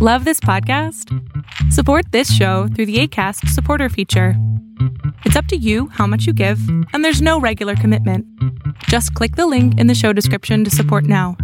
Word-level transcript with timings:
Love 0.00 0.24
this 0.24 0.38
podcast? 0.38 1.12
Support 1.72 2.12
this 2.12 2.32
show 2.32 2.68
through 2.68 2.86
the 2.86 3.00
ACAST 3.00 3.48
supporter 3.48 3.88
feature. 3.88 4.34
It's 5.24 5.34
up 5.34 5.46
to 5.46 5.56
you 5.56 5.88
how 5.88 6.06
much 6.06 6.24
you 6.24 6.32
give, 6.32 6.60
and 6.92 7.04
there's 7.04 7.20
no 7.20 7.40
regular 7.40 7.74
commitment. 7.74 8.24
Just 8.84 9.12
click 9.14 9.34
the 9.34 9.48
link 9.48 9.76
in 9.76 9.88
the 9.88 9.96
show 9.96 10.12
description 10.12 10.62
to 10.62 10.70
support 10.70 11.02
now. 11.02 11.36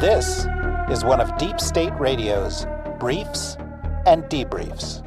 This 0.00 0.48
is 0.90 1.04
one 1.04 1.20
of 1.20 1.38
Deep 1.38 1.60
State 1.60 1.92
Radio's 2.00 2.66
briefs 2.98 3.56
and 4.06 4.24
debriefs. 4.24 5.04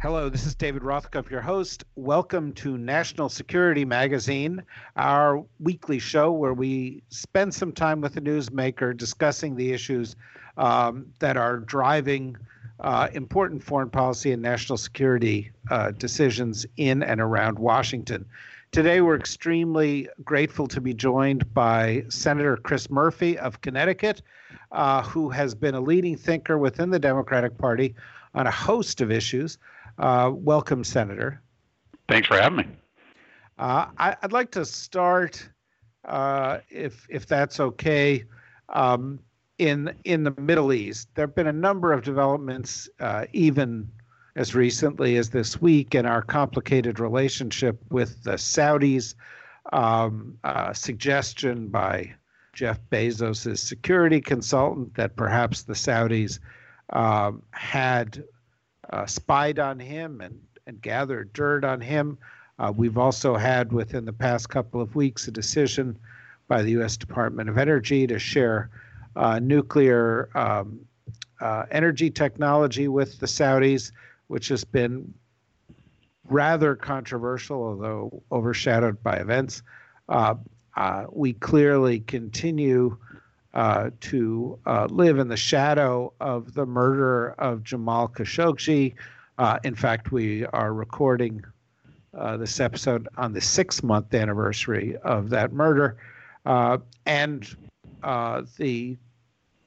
Hello, 0.00 0.28
this 0.28 0.46
is 0.46 0.56
David 0.56 0.82
Rothkopf, 0.82 1.30
your 1.30 1.40
host. 1.40 1.84
Welcome 1.94 2.52
to 2.54 2.76
National 2.76 3.28
Security 3.28 3.84
Magazine, 3.84 4.62
our 4.96 5.44
weekly 5.60 6.00
show 6.00 6.32
where 6.32 6.54
we 6.54 7.04
spend 7.08 7.54
some 7.54 7.70
time 7.72 8.00
with 8.00 8.16
a 8.16 8.20
newsmaker 8.20 8.96
discussing 8.96 9.54
the 9.54 9.72
issues 9.72 10.16
um, 10.56 11.06
that 11.20 11.36
are 11.36 11.58
driving 11.58 12.36
uh, 12.80 13.08
important 13.12 13.62
foreign 13.62 13.90
policy 13.90 14.32
and 14.32 14.42
national 14.42 14.76
security 14.76 15.52
uh, 15.70 15.92
decisions 15.92 16.66
in 16.76 17.02
and 17.02 17.20
around 17.20 17.58
Washington. 17.58 18.26
Today, 18.72 19.02
we're 19.02 19.16
extremely 19.16 20.08
grateful 20.24 20.66
to 20.68 20.80
be 20.80 20.94
joined 20.94 21.52
by 21.52 22.06
Senator 22.08 22.56
Chris 22.56 22.88
Murphy 22.88 23.36
of 23.36 23.60
Connecticut, 23.60 24.22
uh, 24.70 25.02
who 25.02 25.28
has 25.28 25.54
been 25.54 25.74
a 25.74 25.80
leading 25.80 26.16
thinker 26.16 26.56
within 26.56 26.88
the 26.88 26.98
Democratic 26.98 27.58
Party 27.58 27.94
on 28.34 28.46
a 28.46 28.50
host 28.50 29.02
of 29.02 29.10
issues. 29.12 29.58
Uh, 29.98 30.30
welcome, 30.32 30.84
Senator. 30.84 31.42
Thanks 32.08 32.28
for 32.28 32.40
having 32.40 32.56
me. 32.56 32.66
Uh, 33.58 33.88
I, 33.98 34.16
would 34.22 34.32
like 34.32 34.50
to 34.52 34.64
start, 34.64 35.46
uh, 36.06 36.60
if 36.70 37.06
if 37.10 37.26
that's 37.26 37.60
okay, 37.60 38.24
um, 38.70 39.18
in 39.58 39.94
in 40.04 40.24
the 40.24 40.34
Middle 40.38 40.72
East. 40.72 41.08
There 41.14 41.26
have 41.26 41.34
been 41.34 41.48
a 41.48 41.52
number 41.52 41.92
of 41.92 42.04
developments, 42.04 42.88
uh, 43.00 43.26
even 43.34 43.90
as 44.36 44.54
recently 44.54 45.16
as 45.16 45.30
this 45.30 45.60
week, 45.60 45.94
in 45.94 46.06
our 46.06 46.22
complicated 46.22 46.98
relationship 46.98 47.78
with 47.90 48.22
the 48.24 48.32
Saudis. 48.32 49.14
Um, 49.72 50.38
suggestion 50.72 51.68
by 51.68 52.14
Jeff 52.52 52.78
Bezos' 52.90 53.58
security 53.58 54.20
consultant 54.20 54.94
that 54.94 55.16
perhaps 55.16 55.62
the 55.62 55.72
Saudis 55.72 56.38
um, 56.90 57.42
had 57.50 58.24
uh, 58.90 59.06
spied 59.06 59.58
on 59.58 59.78
him 59.78 60.20
and, 60.20 60.38
and 60.66 60.80
gathered 60.80 61.32
dirt 61.32 61.64
on 61.64 61.80
him. 61.80 62.18
Uh, 62.58 62.72
we've 62.74 62.98
also 62.98 63.36
had, 63.36 63.72
within 63.72 64.04
the 64.04 64.12
past 64.12 64.50
couple 64.50 64.80
of 64.80 64.94
weeks, 64.94 65.26
a 65.26 65.30
decision 65.30 65.98
by 66.48 66.62
the 66.62 66.72
U.S. 66.72 66.96
Department 66.96 67.48
of 67.48 67.56
Energy 67.56 68.06
to 68.06 68.18
share 68.18 68.68
uh, 69.16 69.38
nuclear 69.38 70.28
um, 70.34 70.80
uh, 71.40 71.64
energy 71.70 72.10
technology 72.10 72.88
with 72.88 73.18
the 73.18 73.26
Saudis, 73.26 73.92
which 74.32 74.48
has 74.48 74.64
been 74.64 75.12
rather 76.24 76.74
controversial, 76.74 77.62
although 77.62 78.22
overshadowed 78.32 79.02
by 79.02 79.16
events. 79.16 79.62
Uh, 80.08 80.36
uh 80.74 81.04
we 81.12 81.34
clearly 81.34 82.00
continue 82.00 82.96
uh, 83.52 83.90
to 84.00 84.58
uh, 84.64 84.86
live 84.86 85.18
in 85.18 85.28
the 85.28 85.36
shadow 85.36 86.10
of 86.18 86.54
the 86.54 86.64
murder 86.64 87.32
of 87.32 87.62
Jamal 87.62 88.08
Khashoggi. 88.08 88.94
in 89.64 89.74
fact, 89.74 90.12
we 90.12 90.46
are 90.46 90.72
recording 90.72 91.44
this 92.38 92.58
episode 92.58 93.06
on 93.18 93.34
the 93.34 93.40
six 93.42 93.82
month 93.82 94.14
anniversary 94.14 94.96
of 95.04 95.28
that 95.28 95.52
murder. 95.52 95.98
and 97.04 97.54
uh, 98.02 98.40
the 98.56 98.96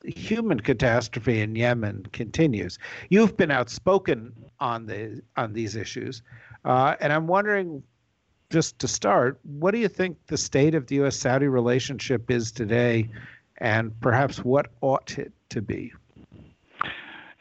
human 0.07 0.59
catastrophe 0.59 1.41
in 1.41 1.55
Yemen 1.55 2.05
continues. 2.11 2.77
You've 3.09 3.37
been 3.37 3.51
outspoken 3.51 4.33
on 4.59 4.85
the 4.85 5.21
on 5.37 5.53
these 5.53 5.75
issues, 5.75 6.21
uh, 6.63 6.95
and 6.99 7.11
I'm 7.11 7.27
wondering, 7.27 7.83
just 8.49 8.79
to 8.79 8.87
start, 8.87 9.39
what 9.43 9.71
do 9.71 9.79
you 9.79 9.87
think 9.87 10.17
the 10.27 10.37
state 10.37 10.75
of 10.75 10.87
the 10.87 10.95
U.S.-Saudi 10.95 11.51
relationship 11.51 12.29
is 12.29 12.51
today, 12.51 13.09
and 13.57 13.99
perhaps 14.01 14.43
what 14.43 14.67
ought 14.81 15.17
it 15.17 15.31
to 15.49 15.61
be? 15.61 15.91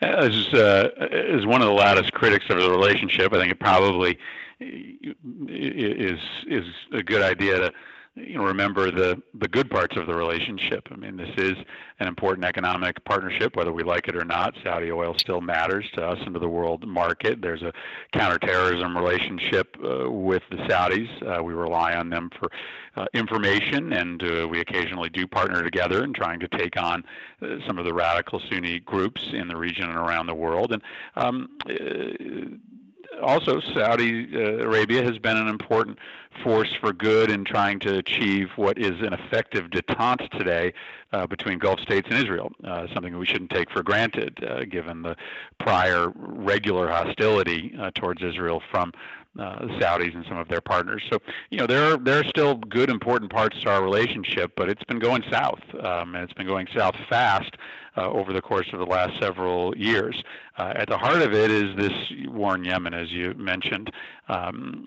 As 0.01 0.47
uh, 0.53 0.91
as 0.99 1.47
one 1.47 1.63
of 1.63 1.67
the 1.67 1.75
loudest 1.75 2.13
critics 2.13 2.47
of 2.51 2.61
the 2.61 2.71
relationship, 2.71 3.33
I 3.33 3.39
think 3.39 3.53
it 3.53 3.61
probably 3.61 4.19
is 4.61 6.21
is 6.47 6.67
a 6.93 7.03
good 7.03 7.23
idea 7.23 7.59
to 7.59 7.73
you 8.17 8.39
know, 8.39 8.45
remember 8.45 8.91
the 8.93 9.21
the 9.35 9.49
good 9.49 9.69
parts 9.69 9.97
of 9.97 10.07
the 10.07 10.15
relationship. 10.15 10.87
I 10.91 10.97
mean, 10.97 11.17
this 11.17 11.31
is 11.37 11.57
an 11.99 12.07
important 12.07 12.45
economic 12.45 13.05
partnership, 13.05 13.57
whether 13.57 13.73
we 13.73 13.83
like 13.83 14.07
it 14.07 14.17
or 14.17 14.25
not. 14.25 14.55
Saudi 14.63 14.93
oil 14.93 15.15
still 15.19 15.41
matters 15.41 15.85
to 15.95 16.07
us 16.07 16.19
and 16.25 16.33
to 16.35 16.39
the 16.39 16.49
world 16.49 16.87
market. 16.87 17.43
There's 17.43 17.63
a 17.63 17.73
counterterrorism 18.13 18.97
relationship 18.97 19.77
uh, 19.83 20.11
with 20.11 20.43
the 20.51 20.59
Saudis. 20.59 21.09
Uh, 21.23 21.43
we 21.43 21.55
rely 21.55 21.95
on 21.95 22.09
them 22.09 22.31
for 22.39 22.51
uh, 22.97 23.07
information, 23.15 23.93
and 23.93 24.23
uh, 24.23 24.47
we 24.49 24.61
occasionally 24.61 25.09
do 25.09 25.27
partner 25.27 25.65
together 25.65 26.05
in 26.05 26.13
trying 26.13 26.39
to 26.39 26.49
take 26.49 26.77
on 26.81 27.05
uh, 27.43 27.57
some 27.67 27.79
of 27.79 27.85
the 27.85 27.93
radical 27.93 28.41
Sunni 28.49 28.79
groups 28.79 29.21
in 29.33 29.49
the 29.49 29.57
region 29.57 29.89
and 29.89 29.99
around 29.99 30.27
the 30.27 30.35
world. 30.35 30.73
And 30.73 30.83
um, 31.17 31.49
uh, 31.69 33.23
also, 33.23 33.61
Saudi 33.75 34.35
Arabia 34.35 35.03
has 35.05 35.19
been 35.19 35.37
an 35.37 35.47
important 35.47 35.99
force 36.43 36.73
for 36.81 36.93
good 36.93 37.31
in 37.31 37.45
trying 37.45 37.79
to 37.81 37.99
achieve 37.99 38.49
what 38.57 38.79
is 38.79 39.01
an 39.01 39.13
effective 39.13 39.71
detente 39.71 40.29
today 40.31 40.73
uh, 41.13 41.27
between 41.27 41.59
Gulf 41.59 41.81
states 41.81 42.09
and 42.11 42.19
Israel, 42.19 42.53
uh, 42.65 42.87
something 42.93 43.17
we 43.17 43.27
shouldn't 43.27 43.51
take 43.51 43.71
for 43.71 43.83
granted 43.83 44.43
uh, 44.45 44.65
given 44.65 45.03
the 45.03 45.17
prior 45.61 46.13
regular 46.17 46.89
hostility 46.89 47.75
uh, 47.79 47.91
towards 47.95 48.23
Israel 48.23 48.63
from 48.71 48.93
uh, 49.39 49.67
the 49.67 49.73
Saudis 49.81 50.15
and 50.15 50.25
some 50.29 50.39
of 50.39 50.49
their 50.49 50.61
partners. 50.61 51.03
So, 51.11 51.19
you 51.51 51.59
know, 51.59 51.67
there 51.67 51.93
are 51.93 51.97
there 51.97 52.21
are 52.21 52.25
still 52.25 52.55
good, 52.55 52.89
important 52.89 53.33
parts 53.33 53.61
to 53.63 53.71
our 53.71 53.83
relationship, 53.83 54.53
but 54.57 54.69
it's 54.69 54.85
been 54.85 55.01
going 55.01 55.25
south, 55.31 55.61
um, 55.83 56.15
and 56.15 56.23
it's 56.23 56.33
been 56.35 56.47
going 56.47 56.69
south 56.77 56.95
fast 57.09 57.57
uh, 57.97 58.09
over 58.11 58.33
the 58.33 58.41
course 58.41 58.69
of 58.73 58.79
the 58.79 58.87
last 58.87 59.21
several 59.21 59.77
years. 59.77 60.23
Uh, 60.57 60.73
at 60.77 60.89
the 60.89 60.97
heart 60.97 61.21
of 61.21 61.33
it 61.33 61.51
is 61.51 61.77
this 61.77 61.93
war 62.27 62.55
in 62.55 62.65
Yemen, 62.65 62.95
as 62.95 63.11
you 63.11 63.35
mentioned. 63.35 63.91
Um, 64.29 64.85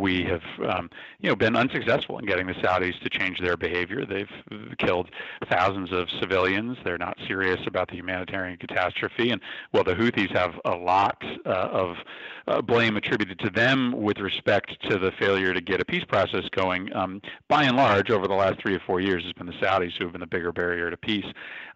we 0.00 0.22
have, 0.24 0.42
um, 0.68 0.88
you 1.18 1.28
know, 1.28 1.36
been 1.36 1.56
unsuccessful 1.56 2.18
in 2.18 2.26
getting 2.26 2.46
the 2.46 2.54
Saudis 2.54 2.98
to 3.02 3.10
change 3.10 3.40
their 3.40 3.56
behavior. 3.56 4.06
They've 4.06 4.30
killed 4.78 5.10
thousands 5.50 5.92
of 5.92 6.08
civilians. 6.20 6.78
They're 6.84 6.96
not 6.96 7.18
serious 7.26 7.60
about 7.66 7.88
the 7.88 7.96
humanitarian 7.96 8.56
catastrophe, 8.56 9.30
and 9.30 9.40
well, 9.72 9.84
the 9.84 9.94
Houthis 9.94 10.30
have 10.36 10.54
a 10.64 10.76
lot 10.76 11.22
uh, 11.44 11.48
of 11.48 11.96
uh, 12.46 12.62
blame 12.62 12.96
attributed 12.96 13.38
to 13.40 13.50
them 13.50 13.92
with 14.00 14.18
respect 14.18 14.76
to 14.88 14.98
the 14.98 15.12
failure 15.18 15.52
to 15.52 15.60
get 15.60 15.80
a 15.80 15.84
peace 15.84 16.04
process 16.04 16.44
going. 16.52 16.92
Um, 16.94 17.20
by 17.48 17.64
and 17.64 17.76
large, 17.76 18.10
over 18.10 18.26
the 18.26 18.34
last 18.34 18.60
three 18.60 18.74
or 18.74 18.80
four 18.80 19.00
years, 19.00 19.22
it's 19.26 19.36
been 19.36 19.46
the 19.46 19.52
Saudis 19.54 19.92
who 19.98 20.04
have 20.04 20.12
been 20.12 20.20
the 20.20 20.26
bigger 20.26 20.52
barrier 20.52 20.90
to 20.90 20.96
peace. 20.96 21.26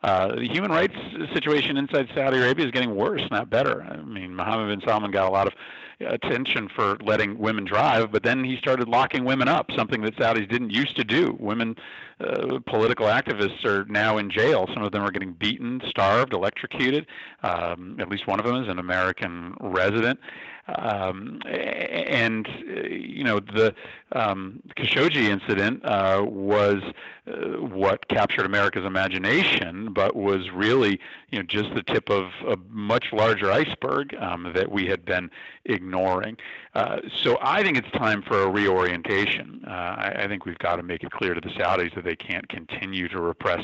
Uh, 0.02 0.34
the 0.34 0.48
human 0.48 0.70
rights 0.70 0.94
situation 1.32 1.76
inside 1.76 2.08
Saudi 2.14 2.38
Arabia 2.38 2.66
is 2.66 2.72
getting 2.72 2.94
worse, 2.94 3.23
not 3.30 3.50
better. 3.50 3.82
I 3.82 3.96
mean, 4.02 4.34
Mohammed 4.34 4.78
bin 4.78 4.88
Salman 4.88 5.10
got 5.10 5.28
a 5.28 5.30
lot 5.30 5.46
of 5.46 5.54
attention 6.00 6.68
for 6.68 6.96
letting 7.02 7.38
women 7.38 7.64
drive, 7.64 8.10
but 8.10 8.22
then 8.22 8.44
he 8.44 8.56
started 8.56 8.88
locking 8.88 9.24
women 9.24 9.48
up, 9.48 9.70
something 9.76 10.02
that 10.02 10.16
Saudis 10.16 10.48
didn't 10.48 10.70
used 10.70 10.96
to 10.96 11.04
do. 11.04 11.36
Women 11.38 11.76
uh, 12.20 12.58
political 12.66 13.06
activists 13.06 13.64
are 13.64 13.84
now 13.86 14.18
in 14.18 14.30
jail. 14.30 14.66
Some 14.72 14.82
of 14.82 14.92
them 14.92 15.02
are 15.02 15.10
getting 15.10 15.32
beaten, 15.32 15.80
starved, 15.88 16.32
electrocuted. 16.32 17.06
Um, 17.42 17.96
at 18.00 18.08
least 18.08 18.26
one 18.26 18.38
of 18.38 18.46
them 18.46 18.62
is 18.62 18.68
an 18.68 18.78
American 18.78 19.54
resident. 19.60 20.18
Um, 20.66 21.40
and 21.44 22.48
uh, 22.48 22.88
you 22.88 23.22
know 23.22 23.38
the 23.38 23.74
um, 24.12 24.62
Khashoggi 24.76 25.28
incident 25.28 25.84
uh, 25.84 26.24
was 26.26 26.82
uh, 27.26 27.60
what 27.60 28.08
captured 28.08 28.46
America's 28.46 28.86
imagination, 28.86 29.92
but 29.92 30.16
was 30.16 30.50
really 30.50 30.98
you 31.30 31.38
know 31.38 31.42
just 31.42 31.74
the 31.74 31.82
tip 31.82 32.08
of 32.08 32.30
a 32.48 32.56
much 32.70 33.12
larger 33.12 33.52
iceberg 33.52 34.14
um, 34.18 34.52
that 34.54 34.72
we 34.72 34.86
had 34.86 35.04
been 35.04 35.30
ignoring. 35.66 36.38
Uh, 36.74 37.00
so 37.22 37.38
I 37.42 37.62
think 37.62 37.76
it's 37.76 37.90
time 37.90 38.22
for 38.22 38.42
a 38.42 38.48
reorientation. 38.48 39.62
Uh, 39.66 39.70
I, 39.70 40.14
I, 40.24 40.28
think 40.28 40.44
we've 40.44 40.58
got 40.58 40.76
to 40.76 40.82
make 40.82 41.04
it 41.04 41.10
clear 41.12 41.32
to 41.32 41.40
the 41.40 41.50
Saudis 41.50 41.94
that 41.94 42.03
they 42.04 42.16
can't 42.16 42.48
continue 42.48 43.08
to 43.08 43.20
repress 43.20 43.62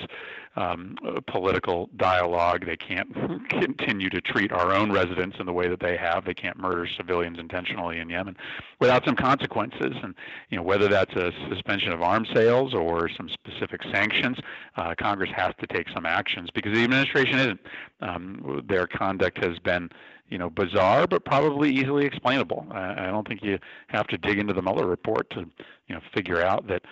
um, 0.56 0.96
political 1.26 1.88
dialogue. 1.96 2.66
They 2.66 2.76
can't 2.76 3.14
continue 3.48 4.10
to 4.10 4.20
treat 4.20 4.52
our 4.52 4.72
own 4.72 4.90
residents 4.90 5.36
in 5.38 5.46
the 5.46 5.52
way 5.52 5.68
that 5.68 5.80
they 5.80 5.96
have. 5.96 6.24
They 6.24 6.34
can't 6.34 6.58
murder 6.58 6.88
civilians 6.96 7.38
intentionally 7.38 7.98
in 7.98 8.08
Yemen 8.08 8.36
without 8.80 9.04
some 9.04 9.16
consequences. 9.16 9.94
And 10.02 10.14
you 10.48 10.56
know 10.56 10.62
whether 10.62 10.88
that's 10.88 11.14
a 11.14 11.30
suspension 11.48 11.92
of 11.92 12.02
arms 12.02 12.28
sales 12.34 12.74
or 12.74 13.08
some 13.08 13.28
specific 13.28 13.82
sanctions, 13.92 14.38
uh, 14.76 14.94
Congress 14.98 15.30
has 15.36 15.54
to 15.60 15.66
take 15.66 15.88
some 15.94 16.06
actions 16.06 16.50
because 16.54 16.74
the 16.74 16.82
administration 16.82 17.38
isn't. 17.38 17.60
Um, 18.02 18.64
their 18.66 18.86
conduct 18.86 19.44
has 19.44 19.58
been 19.58 19.90
you 20.30 20.38
know, 20.38 20.48
bizarre 20.48 21.06
but 21.06 21.24
probably 21.24 21.70
easily 21.70 22.06
explainable. 22.06 22.66
I, 22.70 22.92
I 22.92 23.06
don't 23.06 23.26
think 23.26 23.42
you 23.42 23.58
have 23.88 24.06
to 24.06 24.16
dig 24.16 24.38
into 24.38 24.54
the 24.54 24.62
Mueller 24.62 24.86
report 24.86 25.28
to, 25.30 25.40
you 25.88 25.94
know, 25.94 26.00
figure 26.14 26.40
out 26.40 26.66
that 26.68 26.82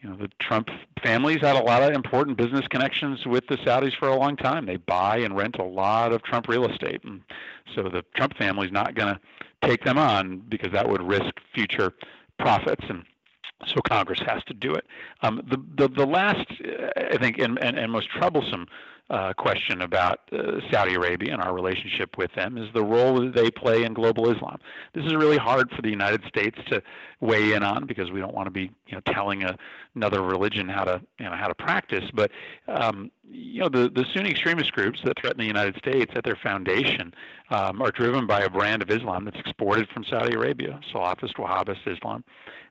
you 0.00 0.08
know, 0.08 0.16
the 0.16 0.28
Trump 0.40 0.68
family's 1.02 1.40
had 1.40 1.56
a 1.56 1.62
lot 1.62 1.82
of 1.82 1.92
important 1.92 2.36
business 2.36 2.66
connections 2.68 3.24
with 3.26 3.46
the 3.48 3.56
Saudis 3.56 3.96
for 3.96 4.08
a 4.08 4.16
long 4.16 4.36
time. 4.36 4.66
They 4.66 4.76
buy 4.76 5.18
and 5.18 5.36
rent 5.36 5.56
a 5.58 5.64
lot 5.64 6.12
of 6.12 6.22
Trump 6.22 6.48
real 6.48 6.70
estate, 6.70 7.02
and 7.04 7.22
so 7.74 7.84
the 7.84 8.04
Trump 8.14 8.36
family's 8.36 8.72
not 8.72 8.94
going 8.94 9.14
to 9.14 9.20
take 9.66 9.84
them 9.84 9.98
on 9.98 10.38
because 10.48 10.72
that 10.72 10.88
would 10.88 11.02
risk 11.02 11.40
future 11.54 11.94
profits 12.38 12.84
and 12.88 13.04
so 13.66 13.80
Congress 13.80 14.20
has 14.26 14.44
to 14.44 14.54
do 14.54 14.74
it. 14.74 14.86
Um, 15.22 15.42
the, 15.48 15.56
the 15.78 15.88
the 15.88 16.06
last, 16.06 16.46
I 16.96 17.16
think, 17.16 17.38
and, 17.38 17.58
and, 17.62 17.78
and 17.78 17.90
most 17.90 18.10
troublesome 18.10 18.66
uh, 19.08 19.32
question 19.34 19.82
about 19.82 20.20
uh, 20.32 20.60
Saudi 20.70 20.94
Arabia 20.94 21.32
and 21.32 21.40
our 21.40 21.54
relationship 21.54 22.18
with 22.18 22.32
them 22.34 22.58
is 22.58 22.68
the 22.74 22.82
role 22.82 23.20
that 23.20 23.34
they 23.34 23.50
play 23.50 23.84
in 23.84 23.94
global 23.94 24.30
Islam. 24.30 24.58
This 24.94 25.04
is 25.04 25.14
really 25.14 25.36
hard 25.36 25.70
for 25.70 25.80
the 25.80 25.90
United 25.90 26.24
States 26.24 26.58
to 26.70 26.82
weigh 27.20 27.52
in 27.52 27.62
on 27.62 27.86
because 27.86 28.10
we 28.10 28.20
don't 28.20 28.34
want 28.34 28.46
to 28.46 28.50
be 28.50 28.70
you 28.86 28.94
know 28.94 29.00
telling 29.06 29.44
a, 29.44 29.56
another 29.94 30.22
religion 30.22 30.68
how 30.68 30.84
to 30.84 31.00
you 31.20 31.26
know 31.26 31.36
how 31.36 31.46
to 31.46 31.54
practice. 31.54 32.04
But 32.12 32.32
um, 32.66 33.12
you 33.30 33.60
know 33.60 33.68
the 33.68 33.88
the 33.88 34.04
Sunni 34.12 34.30
extremist 34.30 34.72
groups 34.72 35.00
that 35.04 35.18
threaten 35.20 35.38
the 35.38 35.46
United 35.46 35.76
States 35.76 36.12
at 36.16 36.24
their 36.24 36.36
foundation 36.36 37.14
um, 37.50 37.80
are 37.80 37.92
driven 37.92 38.26
by 38.26 38.40
a 38.40 38.50
brand 38.50 38.82
of 38.82 38.90
Islam 38.90 39.24
that's 39.24 39.38
exported 39.38 39.88
from 39.88 40.04
Saudi 40.04 40.34
Arabia, 40.34 40.80
Salafist 40.92 41.34
Wahhabist 41.36 41.86
Islam 41.86 42.24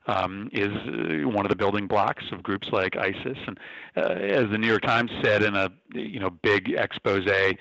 um, 0.06 0.48
is 0.52 0.72
uh, 0.72 1.28
one 1.28 1.44
of 1.44 1.50
the 1.50 1.56
building 1.56 1.86
blocks 1.86 2.24
of 2.32 2.42
groups 2.42 2.68
like 2.72 2.96
ISIS. 2.96 3.38
And 3.46 3.58
uh, 3.96 4.00
as 4.00 4.50
the 4.50 4.58
New 4.58 4.66
York 4.66 4.82
Times 4.82 5.10
said 5.22 5.42
in 5.42 5.54
a 5.54 5.70
you 5.94 6.20
know 6.20 6.30
big 6.30 6.70
expose 6.70 7.26
uh, 7.26 7.52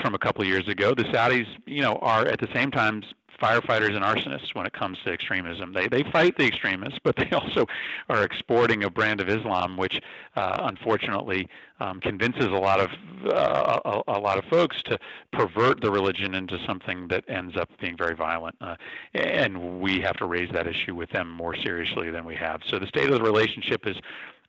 from 0.00 0.14
a 0.14 0.18
couple 0.18 0.42
of 0.42 0.48
years 0.48 0.68
ago, 0.68 0.94
the 0.94 1.04
Saudis 1.04 1.46
you 1.66 1.82
know 1.82 1.96
are 1.96 2.26
at 2.26 2.40
the 2.40 2.48
same 2.54 2.70
time 2.70 3.02
firefighters 3.40 3.94
and 3.94 4.04
arsonists 4.04 4.54
when 4.54 4.66
it 4.66 4.72
comes 4.72 4.98
to 5.04 5.12
extremism. 5.12 5.72
They 5.72 5.88
they 5.88 6.02
fight 6.10 6.36
the 6.36 6.46
extremists, 6.46 6.98
but 7.02 7.16
they 7.16 7.30
also 7.32 7.66
are 8.08 8.24
exporting 8.24 8.84
a 8.84 8.90
brand 8.90 9.20
of 9.20 9.28
Islam, 9.28 9.76
which 9.76 10.00
uh, 10.36 10.58
unfortunately 10.62 11.48
um, 11.80 12.00
convinces 12.00 12.46
a 12.46 12.50
lot 12.50 12.80
of 12.80 12.90
uh, 13.26 13.80
a, 13.84 14.02
a, 14.08 14.18
lot 14.18 14.38
of 14.38 14.44
folks 14.44 14.76
to 14.84 14.98
pervert 15.32 15.80
the 15.80 15.90
religion 15.90 16.34
into 16.34 16.56
something 16.66 17.08
that 17.08 17.24
ends 17.28 17.56
up 17.56 17.68
being 17.80 17.96
very 17.96 18.14
violent. 18.14 18.54
Uh, 18.60 18.76
and 19.14 19.80
we 19.80 20.00
have 20.00 20.16
to 20.16 20.26
raise 20.26 20.50
that 20.52 20.66
issue 20.66 20.94
with 20.94 21.10
them 21.10 21.30
more 21.30 21.56
seriously 21.56 22.10
than 22.10 22.24
we 22.24 22.36
have. 22.36 22.60
So 22.70 22.78
the 22.78 22.86
state 22.86 23.10
of 23.10 23.18
the 23.18 23.22
relationship 23.22 23.86
is 23.86 23.96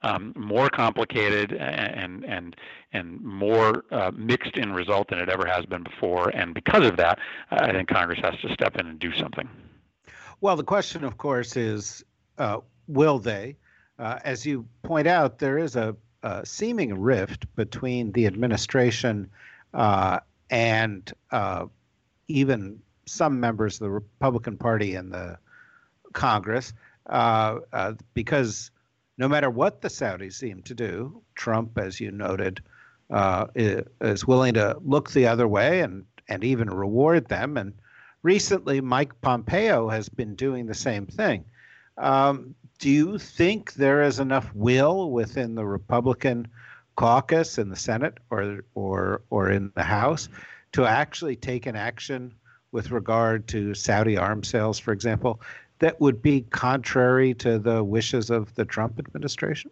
um, 0.01 0.33
more 0.35 0.69
complicated 0.69 1.53
and 1.53 2.23
and 2.25 2.55
and 2.93 3.21
more 3.21 3.83
uh, 3.91 4.11
mixed 4.15 4.57
in 4.57 4.71
result 4.73 5.09
than 5.09 5.19
it 5.19 5.29
ever 5.29 5.45
has 5.45 5.65
been 5.65 5.83
before. 5.83 6.29
And 6.29 6.53
because 6.53 6.85
of 6.85 6.97
that, 6.97 7.19
I 7.51 7.71
think 7.71 7.89
Congress 7.89 8.19
has 8.23 8.39
to 8.41 8.53
step 8.53 8.77
in 8.77 8.87
and 8.87 8.99
do 8.99 9.11
something. 9.13 9.49
Well, 10.41 10.55
the 10.55 10.63
question, 10.63 11.03
of 11.03 11.17
course, 11.17 11.55
is 11.55 12.03
uh, 12.37 12.59
will 12.87 13.19
they? 13.19 13.57
Uh, 13.97 14.19
as 14.23 14.45
you 14.45 14.67
point 14.83 15.07
out, 15.07 15.39
there 15.39 15.57
is 15.57 15.75
a, 15.75 15.95
a, 16.23 16.45
seeming 16.45 16.99
rift 16.99 17.53
between 17.55 18.11
the 18.11 18.27
administration 18.27 19.29
uh, 19.73 20.19
and 20.49 21.13
uh, 21.31 21.65
even 22.27 22.79
some 23.05 23.39
members 23.39 23.75
of 23.75 23.85
the 23.85 23.89
Republican 23.89 24.57
Party 24.57 24.95
in 24.95 25.09
the 25.09 25.37
Congress, 26.11 26.73
uh, 27.07 27.59
because 28.13 28.71
no 29.17 29.27
matter 29.27 29.49
what 29.49 29.81
the 29.81 29.87
Saudis 29.87 30.33
seem 30.33 30.61
to 30.63 30.73
do, 30.73 31.21
Trump, 31.35 31.77
as 31.77 31.99
you 31.99 32.11
noted, 32.11 32.61
uh, 33.09 33.45
is 33.55 34.27
willing 34.27 34.55
to 34.55 34.77
look 34.83 35.11
the 35.11 35.27
other 35.27 35.47
way 35.47 35.81
and, 35.81 36.05
and 36.27 36.43
even 36.43 36.69
reward 36.69 37.27
them. 37.27 37.57
And 37.57 37.73
recently, 38.23 38.81
Mike 38.81 39.19
Pompeo 39.21 39.89
has 39.89 40.09
been 40.09 40.35
doing 40.35 40.65
the 40.65 40.73
same 40.73 41.05
thing. 41.05 41.45
Um, 41.97 42.55
do 42.79 42.89
you 42.89 43.17
think 43.17 43.73
there 43.73 44.01
is 44.01 44.19
enough 44.19 44.53
will 44.53 45.11
within 45.11 45.55
the 45.55 45.65
Republican 45.65 46.47
caucus 46.95 47.57
in 47.57 47.69
the 47.69 47.75
Senate 47.75 48.17
or 48.29 48.63
or 48.73 49.21
or 49.29 49.49
in 49.49 49.71
the 49.75 49.83
House 49.83 50.29
to 50.73 50.85
actually 50.85 51.35
take 51.35 51.65
an 51.65 51.75
action 51.75 52.33
with 52.71 52.91
regard 52.91 53.47
to 53.47 53.73
Saudi 53.73 54.17
arms 54.17 54.49
sales, 54.49 54.77
for 54.77 54.91
example? 54.91 55.39
That 55.79 55.99
would 55.99 56.21
be 56.21 56.41
contrary 56.51 57.33
to 57.35 57.59
the 57.59 57.83
wishes 57.83 58.29
of 58.29 58.53
the 58.55 58.65
Trump 58.65 58.99
administration? 58.99 59.71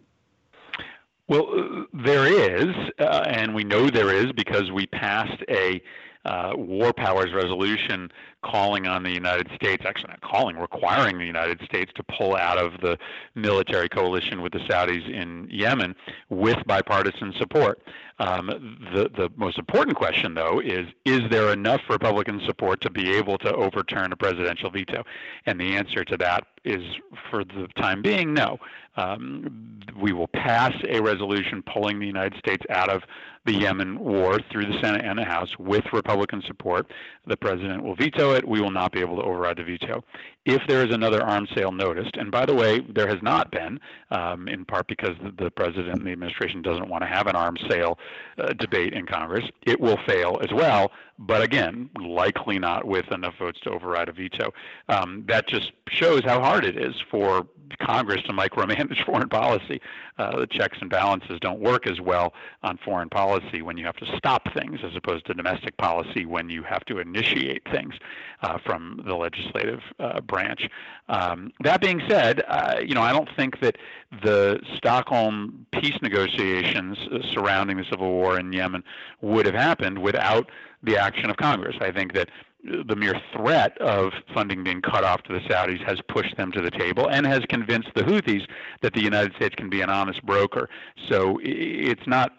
Well, 1.26 1.48
uh, 1.58 1.84
there 1.94 2.26
is, 2.26 2.74
uh, 2.98 3.24
and 3.26 3.54
we 3.54 3.64
know 3.64 3.88
there 3.88 4.14
is 4.14 4.32
because 4.32 4.70
we 4.70 4.86
passed 4.86 5.42
a 5.48 5.82
uh, 6.24 6.52
war 6.56 6.92
powers 6.92 7.32
resolution 7.32 8.10
calling 8.42 8.86
on 8.86 9.02
the 9.02 9.10
United 9.10 9.50
States, 9.54 9.84
actually 9.86 10.10
not 10.10 10.20
calling, 10.20 10.56
requiring 10.56 11.18
the 11.18 11.24
United 11.24 11.60
States 11.64 11.90
to 11.94 12.02
pull 12.02 12.36
out 12.36 12.58
of 12.58 12.80
the 12.80 12.98
military 13.34 13.88
coalition 13.88 14.42
with 14.42 14.52
the 14.52 14.58
Saudis 14.60 15.08
in 15.10 15.48
Yemen 15.50 15.94
with 16.28 16.58
bipartisan 16.66 17.32
support. 17.38 17.82
Um, 18.18 18.46
the, 18.94 19.10
the 19.16 19.28
most 19.36 19.58
important 19.58 19.96
question, 19.96 20.34
though, 20.34 20.60
is 20.60 20.86
is 21.04 21.22
there 21.30 21.52
enough 21.52 21.80
Republican 21.90 22.40
support 22.46 22.80
to 22.82 22.90
be 22.90 23.12
able 23.14 23.38
to 23.38 23.52
overturn 23.54 24.12
a 24.12 24.16
presidential 24.16 24.70
veto? 24.70 25.02
And 25.46 25.58
the 25.58 25.74
answer 25.76 26.04
to 26.04 26.16
that 26.18 26.46
is, 26.64 26.82
for 27.30 27.44
the 27.44 27.66
time 27.76 28.02
being, 28.02 28.32
no. 28.32 28.58
Um, 28.96 29.80
we 30.00 30.12
will 30.12 30.28
pass 30.28 30.72
a 30.88 31.00
resolution 31.00 31.62
pulling 31.62 31.98
the 31.98 32.06
United 32.06 32.38
States 32.38 32.64
out 32.70 32.90
of 32.90 33.02
the 33.44 33.52
Yemen 33.52 33.98
war 33.98 34.38
through 34.50 34.64
the 34.64 34.80
Senate 34.80 35.04
and 35.04 35.18
the 35.18 35.24
House 35.24 35.50
with 35.58 35.84
Republican 35.92 36.42
support. 36.46 36.90
The 37.26 37.36
president 37.36 37.82
will 37.82 37.94
veto 37.94 38.32
it. 38.32 38.46
We 38.46 38.60
will 38.60 38.70
not 38.70 38.92
be 38.92 39.00
able 39.00 39.16
to 39.16 39.22
override 39.22 39.58
the 39.58 39.64
veto. 39.64 40.02
If 40.46 40.62
there 40.66 40.84
is 40.84 40.94
another 40.94 41.22
arms 41.22 41.50
sale 41.54 41.70
noticed, 41.70 42.16
and 42.16 42.30
by 42.30 42.46
the 42.46 42.54
way, 42.54 42.80
there 42.80 43.06
has 43.06 43.22
not 43.22 43.50
been, 43.50 43.80
um, 44.10 44.48
in 44.48 44.64
part 44.64 44.88
because 44.88 45.16
the, 45.38 45.50
president 45.50 45.98
and 45.98 46.06
the 46.06 46.12
administration 46.12 46.62
doesn't 46.62 46.88
want 46.88 47.02
to 47.02 47.06
have 47.06 47.26
an 47.26 47.36
arms 47.36 47.60
sale 47.68 47.98
uh, 48.38 48.52
debate 48.54 48.92
in 48.92 49.06
Congress, 49.06 49.44
it 49.66 49.78
will 49.78 49.98
fail 50.06 50.38
as 50.42 50.52
well. 50.52 50.90
But 51.18 51.42
again, 51.42 51.90
likely 52.00 52.58
not 52.58 52.86
with 52.86 53.10
enough 53.12 53.34
votes 53.38 53.60
to 53.60 53.70
override 53.70 54.08
a 54.08 54.12
veto. 54.12 54.52
Um, 54.88 55.24
that 55.28 55.46
just 55.46 55.70
shows 55.88 56.22
how 56.24 56.40
hard 56.40 56.64
it 56.64 56.76
is 56.76 56.94
for 57.10 57.46
Congress 57.80 58.22
to 58.22 58.32
micromanage 58.32 59.04
foreign 59.06 59.28
policy. 59.28 59.80
Uh, 60.18 60.40
the 60.40 60.46
checks 60.46 60.78
and 60.80 60.90
balances 60.90 61.38
don't 61.40 61.60
work 61.60 61.86
as 61.86 62.00
well 62.00 62.32
on 62.62 62.78
foreign 62.84 63.08
policy 63.08 63.62
when 63.62 63.76
you 63.76 63.84
have 63.84 63.96
to 63.96 64.06
stop 64.16 64.42
things 64.54 64.80
as 64.84 64.94
opposed 64.96 65.26
to 65.26 65.34
domestic 65.34 65.76
policy 65.76 66.24
when 66.24 66.48
you 66.48 66.62
have 66.62 66.84
to 66.84 66.98
initiate 66.98 67.62
things 67.70 67.94
uh, 68.42 68.58
from 68.64 69.02
the 69.06 69.14
legislative 69.14 69.80
uh, 69.98 70.20
branch. 70.20 70.68
Um, 71.08 71.52
that 71.62 71.80
being 71.80 72.02
said, 72.08 72.42
uh, 72.46 72.76
you 72.84 72.94
know 72.94 73.02
I 73.02 73.12
don't 73.12 73.28
think 73.36 73.60
that 73.60 73.76
the 74.22 74.60
Stockholm 74.76 75.66
peace 75.72 75.96
negotiations 76.02 76.96
uh, 77.10 77.18
surrounding 77.32 77.76
the 77.76 77.84
civil 77.90 78.10
war 78.10 78.38
in 78.38 78.52
Yemen 78.52 78.84
would 79.20 79.46
have 79.46 79.54
happened 79.54 79.98
without 79.98 80.50
the 80.82 80.96
action 80.96 81.30
of 81.30 81.36
Congress. 81.36 81.76
I 81.80 81.90
think 81.90 82.12
that 82.14 82.28
the 82.64 82.96
mere 82.96 83.20
threat 83.32 83.76
of 83.78 84.12
funding 84.32 84.64
being 84.64 84.80
cut 84.80 85.04
off 85.04 85.22
to 85.24 85.32
the 85.32 85.40
Saudis 85.40 85.84
has 85.86 86.00
pushed 86.08 86.36
them 86.36 86.50
to 86.52 86.62
the 86.62 86.70
table 86.70 87.10
and 87.10 87.26
has 87.26 87.40
convinced 87.48 87.88
the 87.94 88.02
Houthis 88.02 88.46
that 88.80 88.94
the 88.94 89.02
United 89.02 89.34
States 89.36 89.54
can 89.54 89.68
be 89.68 89.82
an 89.82 89.90
honest 89.90 90.24
broker. 90.24 90.68
So 91.08 91.38
it's 91.42 92.06
not 92.06 92.32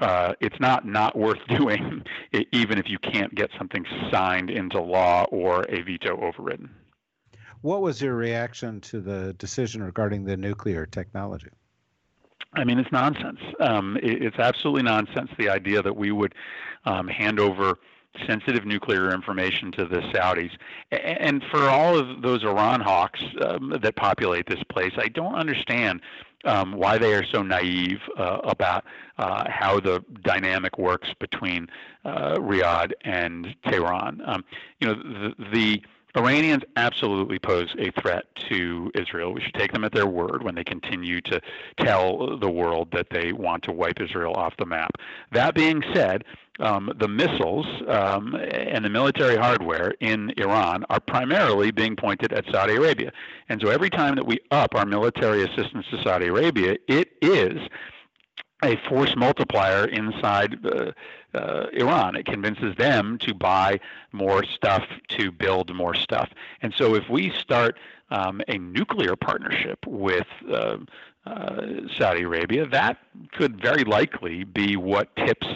uh, 0.00 0.34
it's 0.40 0.58
not 0.60 0.86
not 0.86 1.16
worth 1.16 1.38
doing, 1.48 2.02
even 2.52 2.78
if 2.78 2.88
you 2.88 2.98
can't 2.98 3.34
get 3.34 3.50
something 3.58 3.84
signed 4.10 4.50
into 4.50 4.80
law 4.80 5.24
or 5.30 5.64
a 5.68 5.82
veto 5.82 6.20
overridden. 6.20 6.70
What 7.62 7.82
was 7.82 8.00
your 8.00 8.14
reaction 8.14 8.80
to 8.82 9.00
the 9.00 9.34
decision 9.34 9.82
regarding 9.82 10.24
the 10.24 10.36
nuclear 10.36 10.86
technology? 10.86 11.48
I 12.52 12.64
mean, 12.64 12.78
it's 12.78 12.92
nonsense. 12.92 13.40
Um, 13.60 13.98
it, 14.02 14.22
it's 14.22 14.38
absolutely 14.38 14.84
nonsense. 14.84 15.30
The 15.38 15.48
idea 15.48 15.82
that 15.82 15.96
we 15.96 16.12
would 16.12 16.34
um, 16.84 17.08
hand 17.08 17.40
over 17.40 17.78
sensitive 18.26 18.64
nuclear 18.64 19.12
information 19.12 19.72
to 19.72 19.84
the 19.84 20.00
Saudis. 20.12 20.50
And 20.90 21.42
for 21.50 21.68
all 21.68 21.98
of 21.98 22.22
those 22.22 22.42
Iran 22.44 22.80
hawks 22.80 23.20
um, 23.44 23.76
that 23.82 23.96
populate 23.96 24.46
this 24.46 24.62
place, 24.68 24.92
I 24.96 25.08
don't 25.08 25.34
understand 25.34 26.00
um, 26.44 26.72
why 26.72 26.98
they 26.98 27.14
are 27.14 27.24
so 27.24 27.42
naive 27.42 28.00
uh, 28.16 28.38
about 28.44 28.84
uh, 29.18 29.44
how 29.48 29.80
the 29.80 30.04
dynamic 30.22 30.78
works 30.78 31.08
between 31.18 31.68
uh, 32.04 32.36
Riyadh 32.36 32.92
and 33.02 33.54
Tehran. 33.64 34.22
Um, 34.24 34.44
you 34.80 34.88
know, 34.88 34.94
the, 34.94 35.34
the 35.52 35.82
Iranians 36.16 36.62
absolutely 36.76 37.38
pose 37.38 37.74
a 37.78 37.90
threat 38.00 38.24
to 38.48 38.90
Israel. 38.94 39.34
We 39.34 39.42
should 39.42 39.54
take 39.54 39.72
them 39.72 39.84
at 39.84 39.92
their 39.92 40.06
word 40.06 40.42
when 40.42 40.54
they 40.54 40.64
continue 40.64 41.20
to 41.22 41.40
tell 41.78 42.38
the 42.38 42.50
world 42.50 42.88
that 42.92 43.08
they 43.10 43.32
want 43.32 43.62
to 43.64 43.72
wipe 43.72 44.00
Israel 44.00 44.32
off 44.34 44.56
the 44.56 44.64
map. 44.64 44.92
That 45.32 45.54
being 45.54 45.82
said, 45.92 46.24
um, 46.58 46.92
the 46.98 47.08
missiles 47.08 47.66
um, 47.88 48.34
and 48.34 48.84
the 48.84 48.88
military 48.88 49.36
hardware 49.36 49.94
in 50.00 50.32
Iran 50.36 50.84
are 50.88 51.00
primarily 51.00 51.70
being 51.70 51.96
pointed 51.96 52.32
at 52.32 52.44
Saudi 52.50 52.76
Arabia. 52.76 53.12
And 53.48 53.60
so 53.60 53.68
every 53.68 53.90
time 53.90 54.14
that 54.16 54.26
we 54.26 54.38
up 54.50 54.74
our 54.74 54.86
military 54.86 55.42
assistance 55.42 55.86
to 55.90 56.02
Saudi 56.02 56.26
Arabia, 56.26 56.76
it 56.88 57.12
is 57.20 57.60
a 58.64 58.76
force 58.88 59.14
multiplier 59.16 59.86
inside 59.86 60.64
uh, 60.64 60.92
uh, 61.34 61.66
Iran. 61.72 62.16
It 62.16 62.24
convinces 62.24 62.74
them 62.76 63.18
to 63.18 63.34
buy 63.34 63.78
more 64.12 64.44
stuff, 64.44 64.84
to 65.08 65.30
build 65.30 65.74
more 65.74 65.94
stuff. 65.94 66.30
And 66.62 66.72
so 66.74 66.94
if 66.94 67.08
we 67.10 67.30
start 67.30 67.78
um, 68.10 68.40
a 68.48 68.58
nuclear 68.58 69.16
partnership 69.16 69.78
with 69.86 70.26
uh, 70.50 70.78
Saudi 71.96 72.22
Arabia, 72.22 72.66
that 72.66 72.98
could 73.32 73.60
very 73.60 73.84
likely 73.84 74.44
be 74.44 74.76
what 74.76 75.14
tips 75.16 75.46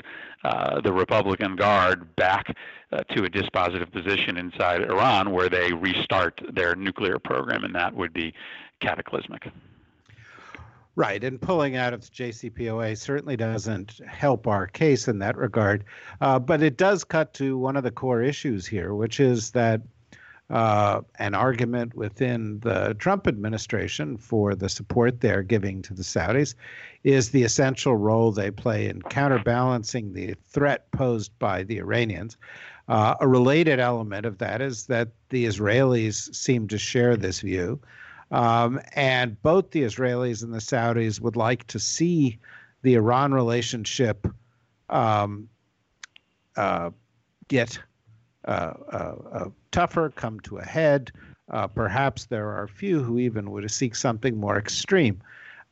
uh, 0.43 0.81
the 0.81 0.93
Republican 0.93 1.55
Guard 1.55 2.17
back 2.17 2.57
uh, 2.93 3.03
to 3.15 3.25
a 3.25 3.29
dispositive 3.29 3.93
position 3.93 4.37
inside 4.37 4.83
Iran 4.83 5.33
where 5.33 5.49
they 5.49 5.73
restart 5.73 6.41
their 6.53 6.75
nuclear 6.75 7.19
program, 7.19 7.65
and 7.65 7.75
that 7.75 7.95
would 7.95 8.13
be 8.13 8.33
cataclysmic. 8.81 9.49
Right, 10.97 11.23
and 11.23 11.41
pulling 11.41 11.77
out 11.77 11.95
of 11.95 12.01
the 12.03 12.11
JCPOA 12.11 12.97
certainly 12.99 13.37
doesn't 13.37 14.01
help 14.07 14.47
our 14.47 14.67
case 14.67 15.09
in 15.09 15.19
that 15.21 15.37
regard. 15.37 15.85
Uh, 16.21 16.39
but 16.39 16.63
it 16.63 16.77
does 16.77 17.05
cut 17.05 17.33
to 17.35 17.57
one 17.57 17.77
of 17.77 17.85
the 17.85 17.91
core 17.91 18.23
issues 18.23 18.67
here, 18.67 18.95
which 18.95 19.21
is 19.21 19.51
that 19.53 19.83
uh, 20.51 21.01
an 21.19 21.35
argument 21.35 21.95
within 21.95 22.59
the 22.61 22.95
Trump 22.99 23.27
administration 23.27 24.17
for 24.17 24.55
the 24.55 24.69
support 24.69 25.21
they're 25.21 25.43
giving 25.43 25.81
to 25.83 25.95
the 25.95 26.03
Saudis 26.03 26.55
is 27.05 27.31
the 27.31 27.45
essential 27.45 27.97
role 27.97 28.33
they 28.33 28.51
play 28.51 28.89
in 28.89 29.01
counterbalancing 29.03 30.13
the 30.13 30.35
threat 30.49 30.91
posed 30.91 31.37
by 31.39 31.63
the 31.63 31.79
Iranians. 31.79 32.37
Uh, 32.89 33.15
a 33.21 33.29
related 33.29 33.79
element 33.79 34.27
of 34.27 34.39
that 34.39 34.61
is 34.61 34.87
that 34.87 35.09
the 35.29 35.45
Israelis 35.45 36.35
seem 36.35 36.67
to 36.69 36.79
share 36.79 37.17
this 37.17 37.41
view. 37.41 37.81
Um, 38.33 38.81
and 38.95 39.41
both 39.43 39.71
the 39.71 39.83
Israelis 39.83 40.43
and 40.43 40.53
the 40.53 40.59
Saudis 40.59 41.21
would 41.21 41.37
like 41.37 41.67
to 41.69 41.79
see 41.79 42.39
the 42.83 42.95
Iran 42.95 43.33
relationship 43.33 44.27
um, 44.89 45.49
uh, 46.57 46.91
get 47.49 47.79
uh, 48.45 48.73
uh, 48.93 49.15
uh, 49.33 49.49
tougher, 49.71 50.11
come 50.11 50.41
to 50.41 50.59
a 50.59 50.65
head. 50.65 51.13
Uh, 51.51 51.67
perhaps 51.67 52.27
there 52.27 52.49
are 52.51 52.69
few 52.69 53.03
who 53.03 53.19
even 53.19 53.51
would 53.51 53.69
seek 53.71 53.95
something 53.95 54.37
more 54.39 54.57
extreme. 54.57 55.21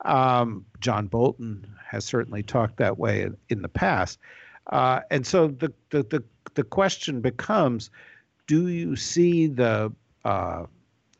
Um, 0.05 0.65
John 0.81 1.07
Bolton 1.07 1.67
has 1.87 2.05
certainly 2.05 2.43
talked 2.43 2.77
that 2.79 2.99
way 2.99 3.23
in, 3.23 3.37
in 3.49 3.63
the 3.63 3.69
past. 3.69 4.19
Uh, 4.69 5.01
and 5.11 5.27
so 5.27 5.49
the, 5.49 5.73
the, 5.91 6.03
the, 6.05 6.25
the, 6.55 6.63
question 6.63 7.21
becomes 7.21 7.91
do 8.47 8.69
you 8.69 8.97
see 8.97 9.47
the, 9.47 9.91
uh, 10.25 10.65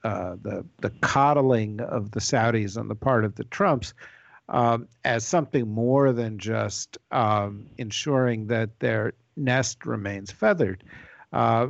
the, 0.03 0.65
the 0.81 0.91
coddling 1.01 1.81
of 1.81 2.11
the 2.11 2.21
Saudis 2.21 2.79
on 2.79 2.89
the 2.89 2.95
part 2.95 3.25
of 3.25 3.37
the 3.37 3.45
Trumps 3.45 3.95
um, 4.49 4.87
as 5.05 5.27
something 5.27 5.67
more 5.67 6.13
than 6.13 6.39
just 6.39 6.99
um, 7.11 7.67
ensuring 7.79 8.47
that 8.49 8.79
their 8.81 9.13
nest 9.37 9.87
remains 9.87 10.31
feathered? 10.31 10.85
Uh, 11.33 11.69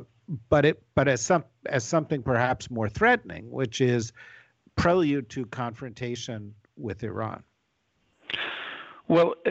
but 0.48 0.64
it 0.64 0.82
but 0.94 1.08
as 1.08 1.20
some 1.20 1.44
as 1.66 1.84
something 1.84 2.22
perhaps 2.22 2.70
more 2.70 2.88
threatening, 2.88 3.50
which 3.50 3.80
is 3.80 4.12
prelude 4.76 5.28
to 5.30 5.46
confrontation 5.46 6.54
with 6.76 7.02
Iran. 7.02 7.42
Well, 9.08 9.34
uh, 9.46 9.50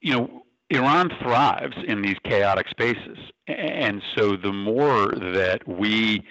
you 0.00 0.12
know, 0.12 0.42
Iran 0.70 1.10
thrives 1.20 1.76
in 1.86 2.02
these 2.02 2.16
chaotic 2.24 2.68
spaces, 2.68 3.18
and 3.46 4.02
so 4.16 4.36
the 4.36 4.52
more 4.52 5.08
that 5.12 5.66
we 5.66 6.24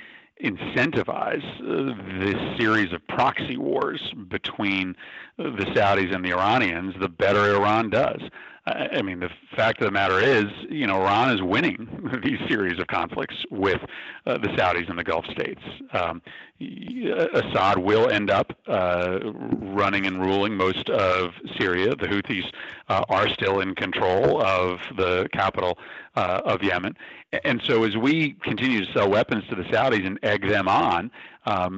incentivize 0.43 1.43
uh, 1.61 2.19
this 2.19 2.57
series 2.57 2.91
of 2.91 3.05
proxy 3.07 3.55
wars 3.55 4.01
between 4.27 4.95
the 5.37 5.65
Saudis 5.73 6.13
and 6.13 6.25
the 6.25 6.33
Iranians, 6.33 6.93
the 6.99 7.07
better 7.07 7.55
Iran 7.55 7.89
does. 7.89 8.21
I 8.67 9.03
mean, 9.03 9.19
the 9.19 9.29
fact 9.55 9.79
of 9.81 9.85
the 9.85 9.91
matter 9.91 10.19
is, 10.19 10.45
you 10.69 10.87
know, 10.87 11.01
Iran 11.01 11.29
is 11.29 11.41
winning 11.41 12.09
these 12.23 12.39
series 12.47 12.79
of 12.79 12.87
conflicts 12.87 13.35
with 13.51 13.79
uh, 14.25 14.39
the 14.39 14.47
Saudis 14.49 14.89
and 14.89 14.97
the 14.97 15.03
Gulf 15.03 15.25
states. 15.27 15.61
Um, 15.93 16.23
Assad 16.59 17.77
will 17.77 18.09
end 18.09 18.31
up 18.31 18.57
uh, 18.67 19.19
running 19.21 20.07
and 20.07 20.19
ruling 20.19 20.57
most 20.57 20.89
of 20.89 21.33
Syria. 21.59 21.95
The 21.95 22.07
Houthis 22.07 22.45
uh, 22.89 23.03
are 23.07 23.29
still 23.29 23.59
in 23.59 23.75
control 23.75 24.41
of 24.41 24.79
the 24.97 25.29
capital 25.31 25.77
uh, 26.15 26.41
of 26.43 26.63
Yemen. 26.63 26.97
And 27.43 27.61
so, 27.63 27.83
as 27.83 27.95
we 27.95 28.33
continue 28.41 28.83
to 28.83 28.91
sell 28.93 29.09
weapons 29.09 29.43
to 29.49 29.55
the 29.55 29.63
Saudis 29.63 30.07
and 30.07 30.17
egg 30.23 30.47
them 30.47 30.67
on, 30.67 31.11
um, 31.45 31.77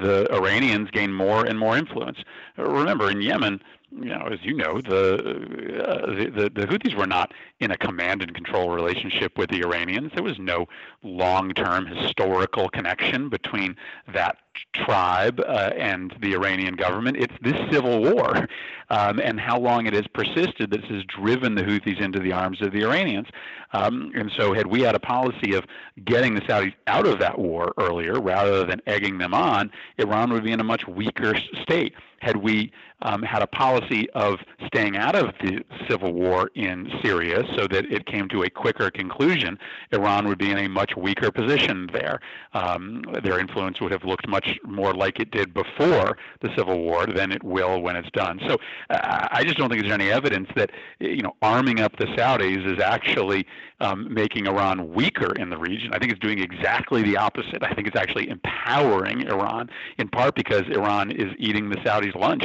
the 0.00 0.28
Iranians 0.32 0.90
gain 0.92 1.12
more 1.12 1.44
and 1.44 1.58
more 1.58 1.76
influence. 1.76 2.18
Remember, 2.56 3.10
in 3.10 3.20
Yemen, 3.20 3.60
you 3.94 4.08
know, 4.08 4.28
as 4.30 4.38
you 4.42 4.54
know, 4.54 4.80
the, 4.80 5.84
uh, 5.84 6.06
the, 6.06 6.50
the 6.54 6.66
Houthis 6.66 6.96
were 6.96 7.06
not 7.06 7.32
in 7.60 7.70
a 7.70 7.76
command 7.76 8.22
and 8.22 8.34
control 8.34 8.70
relationship 8.70 9.36
with 9.36 9.50
the 9.50 9.62
Iranians. 9.62 10.12
There 10.14 10.22
was 10.22 10.38
no 10.38 10.66
long-term 11.02 11.86
historical 11.86 12.68
connection 12.68 13.28
between 13.28 13.76
that 14.12 14.38
tribe 14.74 15.40
uh, 15.40 15.70
and 15.76 16.14
the 16.20 16.34
Iranian 16.34 16.74
government. 16.74 17.16
It's 17.18 17.34
this 17.42 17.56
civil 17.70 18.02
war 18.02 18.48
um, 18.90 19.18
and 19.18 19.40
how 19.40 19.58
long 19.58 19.86
it 19.86 19.94
has 19.94 20.06
persisted 20.08 20.70
that 20.70 20.84
has 20.84 21.04
driven 21.04 21.54
the 21.54 21.62
Houthis 21.62 22.00
into 22.00 22.18
the 22.18 22.32
arms 22.32 22.60
of 22.60 22.72
the 22.72 22.84
Iranians. 22.84 23.28
Um, 23.72 24.12
and 24.14 24.30
so, 24.36 24.52
had 24.52 24.66
we 24.66 24.82
had 24.82 24.94
a 24.94 25.00
policy 25.00 25.54
of 25.54 25.64
getting 26.04 26.34
the 26.34 26.42
Saudis 26.42 26.74
out 26.86 27.06
of 27.06 27.18
that 27.20 27.38
war 27.38 27.72
earlier 27.78 28.20
rather 28.20 28.64
than 28.64 28.82
egging 28.86 29.18
them 29.18 29.32
on, 29.32 29.70
Iran 29.98 30.32
would 30.32 30.44
be 30.44 30.52
in 30.52 30.60
a 30.60 30.64
much 30.64 30.86
weaker 30.86 31.34
state. 31.62 31.94
Had 32.20 32.36
we 32.36 32.70
um, 33.02 33.22
had 33.22 33.42
a 33.42 33.46
policy 33.46 34.08
of 34.10 34.38
staying 34.66 34.96
out 34.96 35.14
of 35.14 35.34
the 35.42 35.64
civil 35.88 36.12
war 36.12 36.50
in 36.54 36.90
Syria 37.02 37.42
so 37.56 37.66
that 37.68 37.90
it 37.90 38.06
came 38.06 38.28
to 38.30 38.42
a 38.42 38.50
quicker 38.50 38.90
conclusion, 38.90 39.58
Iran 39.92 40.26
would 40.28 40.38
be 40.38 40.50
in 40.50 40.58
a 40.58 40.68
much 40.68 40.96
weaker 40.96 41.30
position 41.30 41.90
there. 41.92 42.20
Um, 42.54 43.02
their 43.22 43.38
influence 43.38 43.80
would 43.80 43.92
have 43.92 44.04
looked 44.04 44.28
much 44.28 44.58
more 44.64 44.94
like 44.94 45.20
it 45.20 45.30
did 45.30 45.52
before 45.52 46.16
the 46.40 46.50
civil 46.56 46.80
war 46.80 47.06
than 47.06 47.32
it 47.32 47.42
will 47.42 47.80
when 47.82 47.96
it's 47.96 48.10
done. 48.10 48.40
So 48.46 48.56
uh, 48.90 49.28
I 49.30 49.44
just 49.44 49.56
don't 49.56 49.68
think 49.68 49.82
there's 49.82 49.92
any 49.92 50.10
evidence 50.10 50.48
that 50.56 50.70
you 51.00 51.22
know 51.22 51.34
arming 51.42 51.80
up 51.80 51.96
the 51.96 52.06
Saudis 52.06 52.64
is 52.72 52.80
actually 52.82 53.46
um, 53.80 54.12
making 54.12 54.46
Iran 54.46 54.92
weaker 54.94 55.32
in 55.34 55.50
the 55.50 55.58
region. 55.58 55.92
I 55.92 55.98
think 55.98 56.12
it's 56.12 56.20
doing 56.20 56.38
exactly 56.38 57.02
the 57.02 57.16
opposite. 57.16 57.62
I 57.62 57.74
think 57.74 57.88
it's 57.88 57.96
actually 57.96 58.28
empowering 58.28 59.22
Iran, 59.22 59.68
in 59.98 60.08
part 60.08 60.34
because 60.34 60.62
Iran 60.68 61.10
is 61.10 61.32
eating 61.38 61.68
the 61.68 61.76
Saudis' 61.78 62.14
lunch 62.14 62.44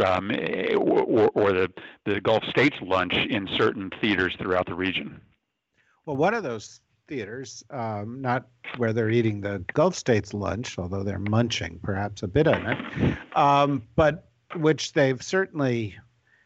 um, 0.00 0.30
or, 0.76 1.30
or 1.34 1.52
the, 1.52 1.72
the 2.04 2.20
Gulf 2.20 2.44
states' 2.44 2.76
lunch 2.82 3.14
in 3.14 3.48
certain 3.56 3.90
theaters 4.00 4.34
throughout 4.38 4.66
the 4.66 4.74
region. 4.74 5.20
Well, 6.06 6.16
one 6.16 6.34
of 6.34 6.42
those 6.42 6.80
theaters, 7.08 7.62
um, 7.70 8.20
not 8.20 8.46
where 8.76 8.92
they're 8.92 9.10
eating 9.10 9.40
the 9.40 9.64
Gulf 9.74 9.94
states' 9.94 10.34
lunch, 10.34 10.78
although 10.78 11.02
they're 11.02 11.18
munching 11.18 11.78
perhaps 11.82 12.22
a 12.22 12.28
bit 12.28 12.46
on 12.46 12.66
it, 12.66 13.18
um, 13.36 13.82
but 13.96 14.28
which 14.56 14.92
they've 14.92 15.22
certainly 15.22 15.96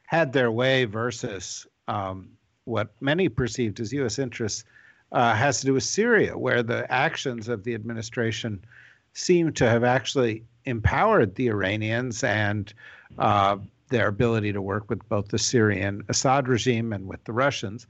had 0.06 0.32
their 0.32 0.50
way 0.50 0.84
versus 0.84 1.66
um, 1.88 2.30
what 2.64 2.90
many 3.00 3.28
perceived 3.28 3.80
as 3.80 3.92
U.S. 3.92 4.18
interests 4.18 4.64
uh, 5.12 5.34
has 5.34 5.60
to 5.60 5.66
do 5.66 5.74
with 5.74 5.84
Syria, 5.84 6.36
where 6.36 6.62
the 6.62 6.90
actions 6.92 7.48
of 7.48 7.64
the 7.64 7.74
administration 7.74 8.64
seem 9.12 9.52
to 9.54 9.68
have 9.68 9.84
actually 9.84 10.44
empowered 10.64 11.34
the 11.36 11.48
Iranians 11.48 12.22
and 12.24 12.72
uh, 13.18 13.56
their 13.88 14.08
ability 14.08 14.52
to 14.52 14.62
work 14.62 14.88
with 14.90 15.06
both 15.08 15.28
the 15.28 15.38
Syrian 15.38 16.02
Assad 16.08 16.48
regime 16.48 16.92
and 16.92 17.06
with 17.06 17.22
the 17.24 17.32
Russians. 17.32 17.86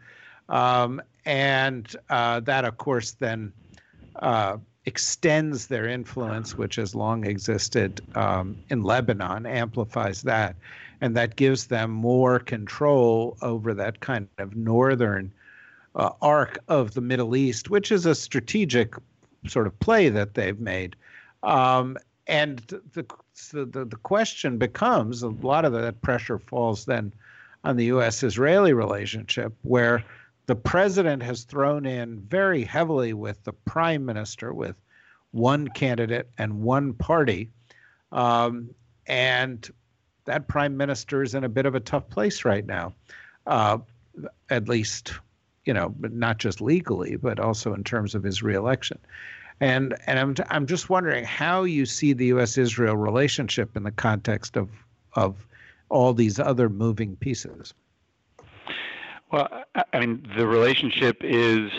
Um, 0.48 1.02
and 1.24 1.94
uh, 2.10 2.40
that, 2.40 2.64
of 2.64 2.76
course, 2.76 3.12
then 3.12 3.52
uh, 4.16 4.58
extends 4.84 5.66
their 5.66 5.86
influence, 5.86 6.56
which 6.56 6.76
has 6.76 6.94
long 6.94 7.26
existed 7.26 8.00
um, 8.14 8.56
in 8.70 8.82
Lebanon, 8.82 9.46
amplifies 9.46 10.22
that. 10.22 10.54
And 11.00 11.16
that 11.16 11.36
gives 11.36 11.66
them 11.66 11.90
more 11.90 12.38
control 12.38 13.36
over 13.42 13.74
that 13.74 14.00
kind 14.00 14.28
of 14.38 14.56
northern 14.56 15.32
uh, 15.94 16.10
arc 16.22 16.58
of 16.68 16.94
the 16.94 17.00
Middle 17.00 17.36
East, 17.36 17.68
which 17.68 17.90
is 17.90 18.06
a 18.06 18.14
strategic 18.14 18.94
sort 19.46 19.66
of 19.66 19.78
play 19.80 20.08
that 20.08 20.34
they've 20.34 20.60
made. 20.60 20.96
Um, 21.42 21.98
and 22.26 22.58
the, 22.92 23.04
the, 23.52 23.84
the 23.84 23.96
question 24.02 24.58
becomes 24.58 25.22
a 25.22 25.28
lot 25.28 25.64
of 25.64 25.72
that 25.72 26.00
pressure 26.02 26.38
falls 26.38 26.84
then 26.84 27.12
on 27.64 27.76
the 27.76 27.86
U.S. 27.86 28.22
Israeli 28.22 28.72
relationship, 28.72 29.52
where 29.62 30.04
the 30.46 30.54
president 30.54 31.22
has 31.22 31.44
thrown 31.44 31.86
in 31.86 32.20
very 32.20 32.62
heavily 32.62 33.12
with 33.12 33.42
the 33.44 33.52
prime 33.52 34.04
minister, 34.04 34.54
with 34.54 34.80
one 35.32 35.68
candidate 35.68 36.28
and 36.38 36.62
one 36.62 36.94
party. 36.94 37.50
Um, 38.12 38.70
and 39.06 39.68
that 40.24 40.48
prime 40.48 40.76
minister 40.76 41.22
is 41.22 41.34
in 41.34 41.44
a 41.44 41.48
bit 41.48 41.66
of 41.66 41.74
a 41.74 41.80
tough 41.80 42.08
place 42.08 42.44
right 42.44 42.64
now, 42.64 42.94
uh, 43.46 43.78
at 44.48 44.68
least 44.68 45.14
you 45.66 45.74
know, 45.74 45.92
not 45.98 46.38
just 46.38 46.60
legally, 46.60 47.16
but 47.16 47.40
also 47.40 47.74
in 47.74 47.84
terms 47.84 48.14
of 48.14 48.22
his 48.22 48.42
reelection. 48.42 48.98
And 49.60 49.94
and 50.06 50.18
I'm 50.18 50.34
I'm 50.50 50.66
just 50.66 50.90
wondering 50.90 51.24
how 51.24 51.64
you 51.64 51.86
see 51.86 52.12
the 52.12 52.26
U.S.-Israel 52.26 53.02
relationship 53.02 53.76
in 53.76 53.84
the 53.84 53.90
context 53.90 54.56
of 54.56 54.68
of 55.14 55.46
all 55.88 56.12
these 56.12 56.38
other 56.38 56.68
moving 56.68 57.16
pieces. 57.16 57.72
Well, 59.32 59.48
I 59.92 59.98
mean, 59.98 60.26
the 60.36 60.46
relationship 60.46 61.16
is 61.22 61.70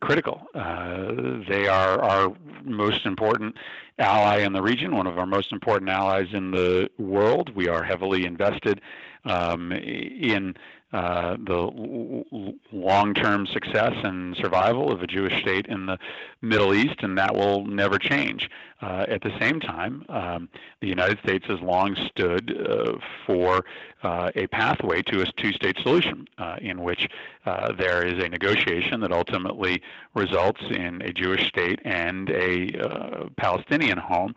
critical. 0.00 0.46
Uh, 0.54 1.40
they 1.48 1.66
are 1.68 2.02
our 2.02 2.32
most 2.64 3.06
important 3.06 3.56
ally 3.98 4.38
in 4.38 4.52
the 4.52 4.62
region, 4.62 4.94
one 4.94 5.06
of 5.06 5.18
our 5.18 5.26
most 5.26 5.52
important 5.52 5.90
allies 5.90 6.28
in 6.32 6.50
the 6.50 6.90
world. 6.98 7.54
We 7.54 7.68
are 7.68 7.82
heavily 7.82 8.26
invested 8.26 8.80
um, 9.24 9.72
in 9.72 10.54
uh, 10.92 11.36
the 11.46 12.24
long-term 12.72 13.46
success 13.46 13.92
and 14.02 14.36
survival 14.36 14.90
of 14.90 15.02
a 15.02 15.06
Jewish 15.06 15.40
state 15.40 15.66
in 15.66 15.86
the 15.86 15.98
Middle 16.42 16.74
East, 16.74 16.96
and 17.02 17.16
that 17.16 17.34
will 17.34 17.64
never 17.64 17.98
change. 17.98 18.50
Uh, 18.82 19.04
at 19.08 19.22
the 19.22 19.30
same 19.38 19.60
time, 19.60 20.04
um, 20.08 20.48
the 20.80 20.88
United 20.88 21.18
States 21.20 21.46
has 21.46 21.60
long 21.60 21.94
stood 22.08 22.56
uh, 22.68 22.98
for 23.24 23.64
uh, 24.02 24.30
a 24.34 24.46
pathway 24.48 25.02
to 25.02 25.20
a 25.22 25.26
two-state 25.36 25.78
solution, 25.82 26.26
uh, 26.38 26.56
in 26.60 26.82
which 26.82 27.08
uh, 27.46 27.72
there 27.72 28.04
is 28.04 28.22
a 28.22 28.28
negotiation 28.28 29.00
that 29.00 29.12
ultimately 29.12 29.80
results 30.14 30.62
in 30.70 31.02
a 31.02 31.12
Jewish 31.12 31.46
state 31.46 31.78
and 31.84 32.30
a 32.30 33.28
Palestinian 33.36 33.98
home 33.98 34.34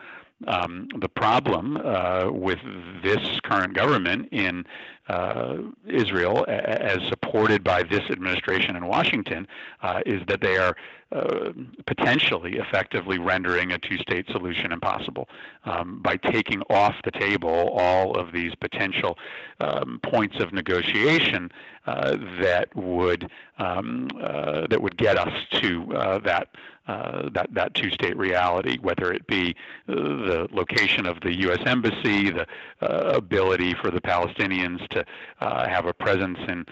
um, 0.47 0.87
the 0.99 1.09
problem 1.09 1.77
uh, 1.77 2.29
with 2.31 2.59
this 3.03 3.39
current 3.43 3.73
government 3.73 4.29
in 4.31 4.65
uh, 5.07 5.57
Israel, 5.87 6.45
as 6.47 6.99
supported 7.09 7.63
by 7.63 7.83
this 7.83 8.03
administration 8.09 8.75
in 8.75 8.87
Washington, 8.87 9.47
uh, 9.81 10.01
is 10.05 10.21
that 10.27 10.41
they 10.41 10.57
are 10.57 10.75
uh, 11.13 11.51
potentially 11.85 12.57
effectively 12.57 13.19
rendering 13.19 13.71
a 13.71 13.77
two 13.77 13.97
state 13.97 14.25
solution 14.31 14.71
impossible 14.71 15.29
um, 15.65 16.01
by 16.01 16.17
taking 16.17 16.61
off 16.71 16.95
the 17.03 17.11
table 17.11 17.69
all 17.77 18.17
of 18.17 18.31
these 18.31 18.55
potential 18.55 19.15
um, 19.59 19.99
points 20.01 20.39
of 20.39 20.51
negotiation 20.51 21.51
uh, 21.85 22.15
that 22.39 22.73
would 22.75 23.29
um, 23.59 24.07
uh, 24.21 24.65
that 24.69 24.81
would 24.81 24.97
get 24.97 25.17
us 25.17 25.33
to 25.51 25.93
uh, 25.95 26.17
that 26.19 26.47
uh, 26.87 27.29
that 27.29 27.47
that 27.53 27.73
two-state 27.75 28.17
reality, 28.17 28.77
whether 28.81 29.13
it 29.13 29.25
be 29.27 29.55
the 29.87 30.47
location 30.51 31.05
of 31.05 31.19
the 31.21 31.33
U.S. 31.41 31.61
embassy, 31.65 32.29
the 32.29 32.45
uh, 32.81 33.13
ability 33.15 33.73
for 33.73 33.91
the 33.91 34.01
Palestinians 34.01 34.85
to 34.93 35.05
have 35.39 35.85
a 35.85 35.93
presence 35.93 36.39
in 36.47 36.65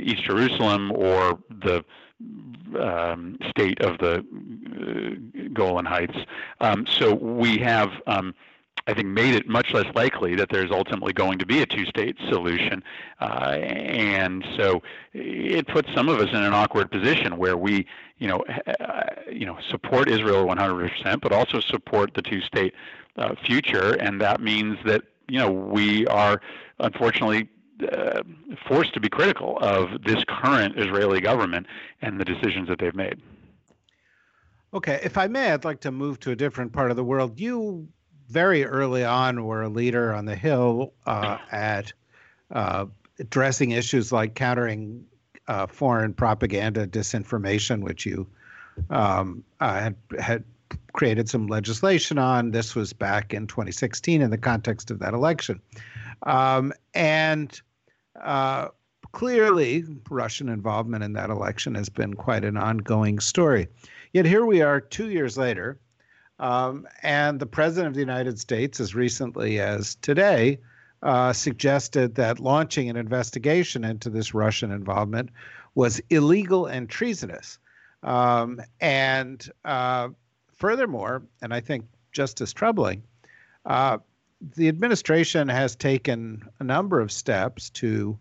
East 0.00 0.24
Jerusalem, 0.24 0.92
or 0.92 1.38
the 1.50 1.84
um, 2.78 3.38
state 3.50 3.80
of 3.80 3.98
the 3.98 4.18
uh, 4.18 5.48
Golan 5.52 5.84
Heights. 5.84 6.16
Um, 6.60 6.86
so 6.86 7.14
we 7.14 7.58
have, 7.58 7.90
um, 8.06 8.34
I 8.86 8.94
think, 8.94 9.08
made 9.08 9.34
it 9.34 9.48
much 9.48 9.72
less 9.72 9.86
likely 9.94 10.34
that 10.36 10.48
there's 10.50 10.70
ultimately 10.70 11.12
going 11.12 11.38
to 11.38 11.46
be 11.46 11.62
a 11.62 11.66
two-state 11.66 12.16
solution, 12.28 12.82
uh, 13.20 13.58
and 13.60 14.44
so 14.56 14.82
it 15.12 15.66
puts 15.68 15.92
some 15.94 16.08
of 16.08 16.18
us 16.20 16.30
in 16.30 16.42
an 16.42 16.52
awkward 16.52 16.90
position 16.90 17.36
where 17.36 17.56
we, 17.56 17.86
you 18.18 18.28
know, 18.28 18.44
uh, 18.80 19.02
you 19.30 19.46
know, 19.46 19.58
support 19.70 20.08
Israel 20.08 20.46
100%, 20.46 21.20
but 21.20 21.32
also 21.32 21.60
support 21.60 22.14
the 22.14 22.22
two-state 22.22 22.74
uh, 23.16 23.34
future, 23.44 23.92
and 23.94 24.20
that 24.20 24.40
means 24.40 24.78
that 24.84 25.02
you 25.28 25.38
know 25.38 25.50
we 25.50 26.06
are 26.08 26.40
unfortunately 26.78 27.48
uh, 27.92 28.22
forced 28.68 28.94
to 28.94 29.00
be 29.00 29.08
critical 29.08 29.58
of 29.60 30.02
this 30.04 30.22
current 30.28 30.78
Israeli 30.78 31.20
government 31.20 31.66
and 32.02 32.20
the 32.20 32.24
decisions 32.24 32.68
that 32.68 32.78
they've 32.78 32.94
made. 32.94 33.20
Okay, 34.72 35.00
if 35.02 35.16
I 35.16 35.28
may, 35.28 35.52
I'd 35.52 35.64
like 35.64 35.80
to 35.80 35.92
move 35.92 36.18
to 36.20 36.32
a 36.32 36.36
different 36.36 36.72
part 36.72 36.90
of 36.90 36.96
the 36.96 37.04
world. 37.04 37.38
You 37.38 37.88
very 38.28 38.64
early 38.64 39.04
on 39.04 39.44
were 39.44 39.62
a 39.62 39.68
leader 39.68 40.12
on 40.12 40.24
the 40.24 40.34
Hill 40.34 40.92
uh, 41.06 41.38
at 41.52 41.92
uh, 42.50 42.86
addressing 43.18 43.72
issues 43.72 44.12
like 44.12 44.34
countering 44.34 45.04
uh, 45.46 45.66
foreign 45.66 46.14
propaganda, 46.14 46.86
disinformation, 46.86 47.82
which 47.82 48.06
you 48.06 48.26
um, 48.90 49.44
uh, 49.60 49.80
had 49.80 49.96
had 50.18 50.44
created 50.92 51.28
some 51.28 51.46
legislation 51.46 52.18
on. 52.18 52.50
This 52.50 52.74
was 52.74 52.92
back 52.92 53.34
in 53.34 53.46
2016 53.46 54.22
in 54.22 54.30
the 54.30 54.38
context 54.38 54.90
of 54.90 54.98
that 55.00 55.14
election. 55.14 55.60
Um, 56.22 56.72
and 56.94 57.60
uh, 58.22 58.68
clearly, 59.12 59.84
Russian 60.08 60.48
involvement 60.48 61.04
in 61.04 61.12
that 61.14 61.30
election 61.30 61.74
has 61.74 61.88
been 61.88 62.14
quite 62.14 62.44
an 62.44 62.56
ongoing 62.56 63.20
story. 63.20 63.68
Yet 64.12 64.26
here 64.26 64.46
we 64.46 64.62
are 64.62 64.80
two 64.80 65.10
years 65.10 65.36
later, 65.36 65.78
um, 66.38 66.86
and 67.02 67.40
the 67.40 67.46
President 67.46 67.88
of 67.88 67.94
the 67.94 68.00
United 68.00 68.38
States, 68.38 68.80
as 68.80 68.94
recently 68.94 69.60
as 69.60 69.96
today, 69.96 70.58
uh, 71.02 71.32
suggested 71.32 72.14
that 72.14 72.40
launching 72.40 72.88
an 72.88 72.96
investigation 72.96 73.84
into 73.84 74.08
this 74.08 74.34
Russian 74.34 74.70
involvement 74.72 75.30
was 75.74 76.00
illegal 76.10 76.66
and 76.66 76.88
treasonous. 76.88 77.58
Um, 78.02 78.60
and 78.80 79.48
uh, 79.64 80.08
furthermore, 80.54 81.22
and 81.42 81.52
I 81.52 81.60
think 81.60 81.84
just 82.12 82.40
as 82.40 82.52
troubling, 82.52 83.02
uh, 83.66 83.98
the 84.56 84.68
administration 84.68 85.48
has 85.48 85.74
taken 85.74 86.42
a 86.60 86.64
number 86.64 87.00
of 87.00 87.10
steps 87.10 87.70
to 87.70 88.18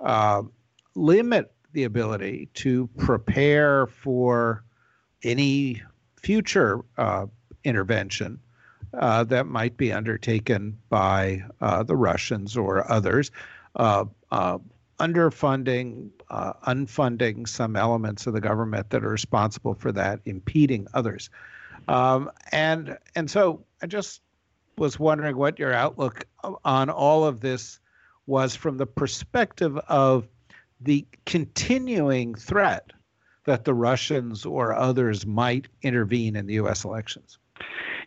uh, 0.00 0.42
limit 0.94 1.52
the 1.72 1.84
ability 1.84 2.48
to 2.54 2.88
prepare 2.98 3.86
for 3.86 4.64
any 5.22 5.82
future 6.16 6.84
uh, 6.98 7.26
intervention 7.64 8.38
uh, 8.94 9.24
that 9.24 9.46
might 9.46 9.76
be 9.76 9.92
undertaken 9.92 10.78
by 10.88 11.42
uh, 11.60 11.82
the 11.82 11.96
Russians 11.96 12.56
or 12.56 12.90
others, 12.90 13.30
uh, 13.76 14.04
uh, 14.30 14.58
underfunding, 15.00 16.10
unfunding 16.30 17.48
some 17.48 17.74
elements 17.74 18.26
of 18.26 18.34
the 18.34 18.40
government 18.40 18.90
that 18.90 19.04
are 19.04 19.08
responsible 19.08 19.74
for 19.74 19.90
that, 19.90 20.20
impeding 20.26 20.86
others. 20.94 21.30
Um, 21.88 22.30
and 22.52 22.96
and 23.16 23.28
so 23.28 23.64
I 23.82 23.86
just 23.86 24.20
was 24.76 24.98
wondering 24.98 25.36
what 25.36 25.58
your 25.58 25.72
outlook 25.72 26.26
on 26.64 26.90
all 26.90 27.24
of 27.24 27.40
this 27.40 27.80
was 28.26 28.56
from 28.56 28.76
the 28.76 28.86
perspective 28.86 29.76
of 29.88 30.26
the 30.80 31.06
continuing 31.26 32.34
threat 32.34 32.92
that 33.46 33.64
the 33.64 33.74
Russians 33.74 34.46
or 34.46 34.74
others 34.74 35.26
might 35.26 35.68
intervene 35.82 36.36
in 36.36 36.46
the 36.46 36.54
U.S. 36.54 36.84
elections. 36.84 37.38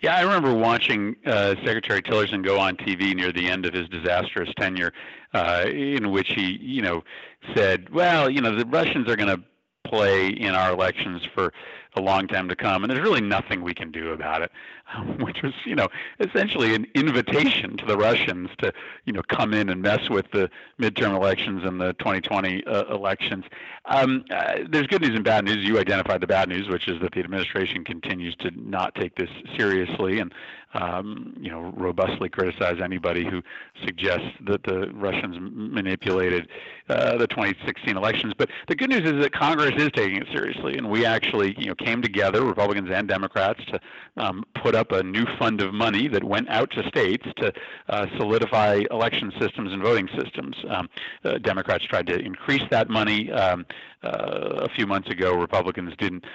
Yeah, 0.02 0.16
I 0.16 0.22
remember 0.22 0.54
watching 0.54 1.16
uh, 1.26 1.56
Secretary 1.66 2.02
Tillerson 2.02 2.44
go 2.44 2.60
on 2.60 2.76
TV 2.78 3.16
near 3.16 3.32
the 3.32 3.48
end 3.48 3.66
of 3.66 3.74
his 3.74 3.88
disastrous 3.90 4.50
tenure, 4.58 4.94
uh, 5.34 5.66
in 5.68 6.12
which 6.12 6.30
he, 6.36 6.58
you 6.62 6.82
know, 6.82 7.04
said, 7.56 7.90
"Well, 7.90 8.30
you 8.30 8.42
know, 8.42 8.56
the 8.56 8.66
Russians 8.66 9.10
are 9.10 9.16
going 9.16 9.36
to 9.36 9.44
play 9.90 10.28
in 10.28 10.54
our 10.54 10.72
elections 10.72 11.22
for 11.34 11.52
a 11.98 12.02
long 12.02 12.28
time 12.28 12.48
to 12.50 12.56
come, 12.56 12.84
and 12.84 12.92
there's 12.92 13.02
really 13.02 13.22
nothing 13.22 13.64
we 13.64 13.74
can 13.74 13.92
do 13.92 14.12
about 14.12 14.42
it. 14.42 14.52
which 15.20 15.42
was, 15.44 15.54
you 15.66 15.76
know, 15.76 15.88
essentially 16.20 16.74
an 16.74 16.88
invitation 16.96 17.78
to 17.78 17.86
the 17.86 17.98
Russians 17.98 18.50
to, 18.60 18.74
you 19.06 19.14
know, 19.14 19.22
come 19.28 19.54
in 19.54 19.70
and 19.70 19.82
mess 19.82 20.10
with 20.10 20.26
the 20.32 20.50
midterm 20.80 21.16
elections 21.16 21.64
and 21.64 21.80
the 21.80 21.94
2020 21.94 22.66
uh, 22.66 22.86
elections. 22.94 23.46
Um, 23.86 24.26
uh, 24.32 24.60
there's 24.70 24.88
good 24.88 25.02
news 25.02 25.16
and 25.16 25.24
bad 25.24 25.46
news. 25.46 25.58
You 25.66 25.80
identified 25.80 26.22
the 26.22 26.28
bad 26.28 26.50
news, 26.50 26.68
which 26.70 26.88
is 26.88 27.02
that 27.02 27.14
the 27.14 27.20
administration 27.20 27.84
continues 27.84 28.36
to 28.38 28.52
not 28.56 28.96
take 28.96 29.16
this 29.16 29.30
seriously 29.58 30.20
and, 30.20 30.34
um, 30.74 31.34
you 31.40 31.50
know, 31.50 31.74
robustly 31.76 32.30
criticize 32.30 32.80
anybody 32.82 33.26
who 33.26 33.42
suggests 33.86 34.28
that 34.46 34.64
the 34.64 34.92
Russians 34.94 35.38
manipulated 35.40 36.50
uh, 36.90 37.18
the 37.18 37.28
2016 37.28 37.96
elections. 37.96 38.34
But 38.38 38.50
the 38.68 38.76
good 38.76 38.90
news 38.90 39.10
is 39.10 39.22
that 39.22 39.32
Congress 39.32 39.74
is 39.78 39.90
taking 39.94 40.18
it 40.18 40.28
seriously, 40.32 40.78
and 40.78 40.90
we 40.90 41.06
actually, 41.06 41.56
you 41.58 41.68
know, 41.68 41.76
came 41.88 42.02
together, 42.02 42.44
Republicans 42.44 42.90
and 42.92 43.08
Democrats, 43.08 43.62
to 43.68 43.80
um, 44.18 44.44
put 44.62 44.76
up 44.76 44.92
a 44.92 45.02
new 45.04 45.26
fund 45.40 45.62
of 45.62 45.74
money 45.74 46.10
that 46.10 46.24
went 46.24 46.50
out 46.50 46.70
to 46.72 46.86
states 46.90 47.26
to 47.38 47.54
uh, 47.88 48.06
solidify 48.18 48.84
election 48.92 49.32
systems 49.40 49.72
and 49.72 49.82
voting 49.82 50.10
systems. 50.22 50.56
Um, 50.70 50.90
uh, 51.24 51.38
Democrats 51.38 51.86
tried 51.86 52.08
to 52.08 52.20
increase 52.20 52.64
that 52.72 52.90
money 52.90 53.32
um, 53.32 53.66
uh, 54.04 54.68
a 54.68 54.70
few 54.70 54.86
months 54.86 55.10
ago. 55.10 55.34
Republicans 55.34 55.94
didn't 55.98 56.26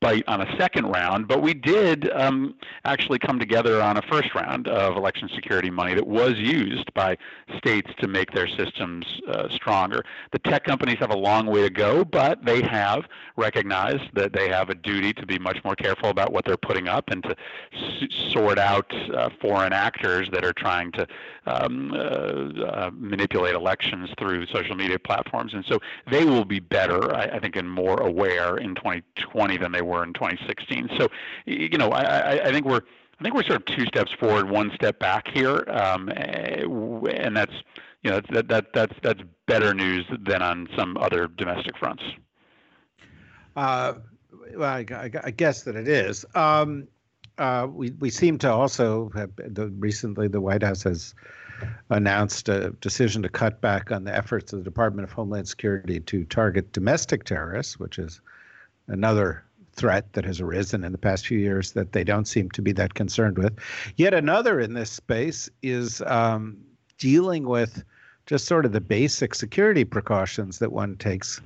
bite 0.00 0.24
on 0.28 0.40
a 0.40 0.56
second 0.56 0.86
round, 0.86 1.26
but 1.26 1.42
we 1.42 1.54
did 1.54 2.10
um, 2.12 2.54
actually 2.84 3.18
come 3.18 3.38
together 3.38 3.82
on 3.82 3.96
a 3.96 4.02
first 4.02 4.34
round 4.34 4.68
of 4.68 4.96
election 4.96 5.28
security 5.34 5.70
money 5.70 5.94
that 5.94 6.06
was 6.06 6.34
used 6.36 6.92
by 6.94 7.16
states 7.56 7.90
to 7.98 8.06
make 8.06 8.30
their 8.32 8.46
systems 8.46 9.04
uh, 9.28 9.48
stronger. 9.50 10.04
The 10.32 10.38
tech 10.38 10.64
companies 10.64 10.98
have 11.00 11.10
a 11.10 11.16
long 11.16 11.46
way 11.46 11.62
to 11.62 11.70
go, 11.70 12.04
but 12.04 12.44
they 12.44 12.62
have 12.62 13.04
recognized 13.36 14.04
that 14.14 14.32
they 14.32 14.48
have 14.48 14.70
a 14.70 14.74
duty 14.74 15.12
to 15.14 15.26
be 15.26 15.38
much 15.38 15.58
more 15.64 15.74
careful 15.74 16.10
about 16.10 16.32
what 16.32 16.44
they're 16.44 16.56
putting 16.56 16.86
up 16.86 17.10
and 17.10 17.22
to 17.24 17.36
s- 17.72 18.32
sort 18.32 18.58
out 18.58 18.92
uh, 19.14 19.30
foreign 19.40 19.72
actors 19.72 20.28
that 20.32 20.44
are 20.44 20.52
trying 20.52 20.92
to 20.92 21.06
um, 21.46 21.92
uh, 21.92 21.96
uh 21.96 22.90
manipulate 22.92 23.54
elections 23.54 24.10
through 24.18 24.46
social 24.46 24.74
media 24.74 24.98
platforms. 24.98 25.54
And 25.54 25.64
so 25.64 25.78
they 26.10 26.24
will 26.24 26.44
be 26.44 26.60
better, 26.60 27.14
I, 27.14 27.24
I 27.24 27.38
think, 27.38 27.56
and 27.56 27.70
more 27.70 28.00
aware 28.00 28.58
in 28.58 28.74
2020 28.74 29.56
than 29.56 29.72
they 29.72 29.82
were 29.88 30.04
in 30.04 30.12
2016. 30.12 30.90
So, 30.96 31.08
you 31.46 31.78
know, 31.78 31.90
I, 31.90 32.48
I 32.48 32.52
think 32.52 32.66
we're 32.66 32.82
I 33.18 33.24
think 33.24 33.34
we're 33.34 33.42
sort 33.42 33.56
of 33.56 33.64
two 33.64 33.84
steps 33.86 34.12
forward, 34.12 34.48
one 34.48 34.70
step 34.74 35.00
back 35.00 35.26
here, 35.28 35.64
um, 35.68 36.08
eh, 36.10 36.62
and 37.10 37.36
that's 37.36 37.52
you 38.02 38.10
know 38.10 38.20
that 38.30 38.48
that 38.48 38.72
that's 38.72 38.94
that's 39.02 39.20
better 39.46 39.74
news 39.74 40.06
than 40.20 40.40
on 40.40 40.68
some 40.76 40.96
other 40.96 41.26
domestic 41.26 41.76
fronts. 41.76 42.02
Uh, 43.56 43.94
well, 44.54 44.70
I, 44.70 45.10
I, 45.24 45.30
guess 45.32 45.64
that 45.64 45.74
it 45.74 45.88
is. 45.88 46.24
Um, 46.36 46.86
uh, 47.38 47.66
we 47.68 47.90
we 47.98 48.08
seem 48.08 48.38
to 48.38 48.52
also 48.52 49.10
have 49.16 49.30
the, 49.36 49.68
recently 49.78 50.28
the 50.28 50.40
White 50.40 50.62
House 50.62 50.84
has 50.84 51.14
announced 51.90 52.48
a 52.48 52.70
decision 52.80 53.22
to 53.22 53.28
cut 53.28 53.60
back 53.60 53.90
on 53.90 54.04
the 54.04 54.14
efforts 54.14 54.52
of 54.52 54.60
the 54.60 54.64
Department 54.64 55.02
of 55.08 55.12
Homeland 55.12 55.48
Security 55.48 55.98
to 55.98 56.24
target 56.26 56.72
domestic 56.72 57.24
terrorists, 57.24 57.80
which 57.80 57.98
is 57.98 58.20
another 58.86 59.42
threat 59.78 60.12
that 60.12 60.24
has 60.24 60.40
arisen 60.40 60.84
in 60.84 60.92
the 60.92 60.98
past 60.98 61.26
few 61.26 61.38
years 61.38 61.72
that 61.72 61.92
they 61.92 62.04
don't 62.04 62.26
seem 62.26 62.50
to 62.50 62.60
be 62.60 62.72
that 62.72 62.94
concerned 62.94 63.38
with. 63.38 63.56
Yet 63.96 64.12
another 64.12 64.60
in 64.60 64.74
this 64.74 64.90
space 64.90 65.48
is 65.62 66.02
um, 66.02 66.58
dealing 66.98 67.46
with 67.46 67.84
just 68.26 68.46
sort 68.46 68.66
of 68.66 68.72
the 68.72 68.80
basic 68.80 69.34
security 69.34 69.84
precautions 69.84 70.58
that 70.58 70.72
one 70.72 70.96
takes 70.96 71.40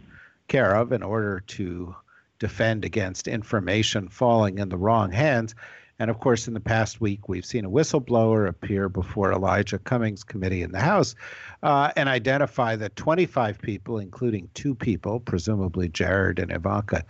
care 0.49 0.75
of 0.75 0.92
in 0.92 1.03
order 1.03 1.40
to 1.47 1.95
defend 2.38 2.85
against 2.85 3.29
information 3.29 4.09
falling 4.09 4.59
in 4.59 4.68
the 4.68 4.77
wrong 4.77 5.12
hands. 5.12 5.55
And 6.03 6.11
of 6.11 6.19
course, 6.19 6.49
in 6.49 6.55
the 6.55 6.59
past 6.59 7.01
week, 7.01 7.29
we've 7.29 7.47
seen 7.47 7.65
a 7.65 7.71
whistleblower 7.71 8.49
appear 8.49 8.88
before 8.88 9.31
Elijah 9.31 9.79
Cummings 9.79 10.25
committee 10.25 10.62
in 10.62 10.73
the 10.73 10.81
House 10.81 11.15
uh, 11.62 11.93
and 11.95 12.09
identify 12.09 12.75
that 12.75 12.97
25 12.97 13.61
people, 13.61 13.99
including 13.99 14.49
two 14.53 14.75
people, 14.75 15.21
presumably 15.21 15.88
Jared 15.88 16.41
and 16.41 16.51
Ivanka, 16.51 17.05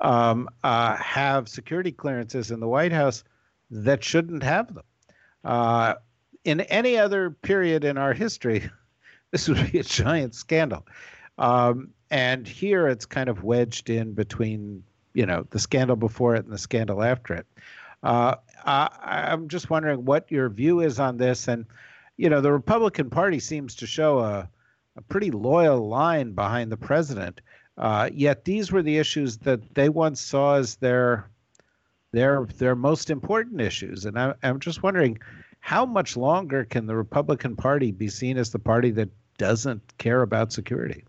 um, 0.00 0.50
uh, 0.62 0.94
have 0.96 1.48
security 1.48 1.90
clearances 1.90 2.50
in 2.50 2.60
the 2.60 2.68
White 2.68 2.92
House 2.92 3.24
that 3.70 4.04
shouldn't 4.04 4.42
have 4.42 4.74
them. 4.74 4.84
Uh, 5.42 5.94
in 6.44 6.60
any 6.60 6.98
other 6.98 7.30
period 7.30 7.82
in 7.82 7.96
our 7.96 8.12
history, 8.12 8.68
this 9.30 9.48
would 9.48 9.72
be 9.72 9.78
a 9.78 9.84
giant 9.84 10.34
scandal. 10.34 10.86
Um, 11.38 11.94
and 12.10 12.46
here 12.46 12.88
it's 12.88 13.06
kind 13.06 13.30
of 13.30 13.42
wedged 13.42 13.88
in 13.88 14.12
between, 14.12 14.84
you 15.14 15.24
know, 15.24 15.46
the 15.48 15.58
scandal 15.58 15.96
before 15.96 16.34
it 16.36 16.44
and 16.44 16.52
the 16.52 16.58
scandal 16.58 17.02
after 17.02 17.32
it. 17.32 17.46
Uh, 18.04 18.36
I, 18.64 19.32
am 19.32 19.48
just 19.48 19.70
wondering 19.70 20.04
what 20.04 20.30
your 20.30 20.50
view 20.50 20.80
is 20.80 21.00
on 21.00 21.16
this. 21.16 21.48
And, 21.48 21.66
you 22.16 22.28
know, 22.28 22.42
the 22.42 22.52
Republican 22.52 23.08
Party 23.08 23.40
seems 23.40 23.74
to 23.76 23.86
show 23.86 24.20
a, 24.20 24.48
a 24.96 25.02
pretty 25.02 25.30
loyal 25.30 25.88
line 25.88 26.32
behind 26.32 26.70
the 26.70 26.76
president. 26.76 27.40
Uh, 27.78 28.10
yet 28.12 28.44
these 28.44 28.70
were 28.70 28.82
the 28.82 28.98
issues 28.98 29.38
that 29.38 29.74
they 29.74 29.88
once 29.88 30.20
saw 30.20 30.56
as 30.56 30.76
their 30.76 31.28
their 32.12 32.46
their 32.58 32.76
most 32.76 33.10
important 33.10 33.60
issues. 33.60 34.04
And 34.04 34.16
I, 34.16 34.34
I'm 34.42 34.60
just 34.60 34.82
wondering, 34.82 35.18
how 35.58 35.84
much 35.84 36.16
longer 36.16 36.64
can 36.64 36.86
the 36.86 36.94
Republican 36.94 37.56
Party 37.56 37.90
be 37.90 38.08
seen 38.08 38.36
as 38.36 38.50
the 38.50 38.58
party 38.58 38.90
that 38.92 39.08
doesn't 39.38 39.82
care 39.98 40.22
about 40.22 40.52
security? 40.52 41.04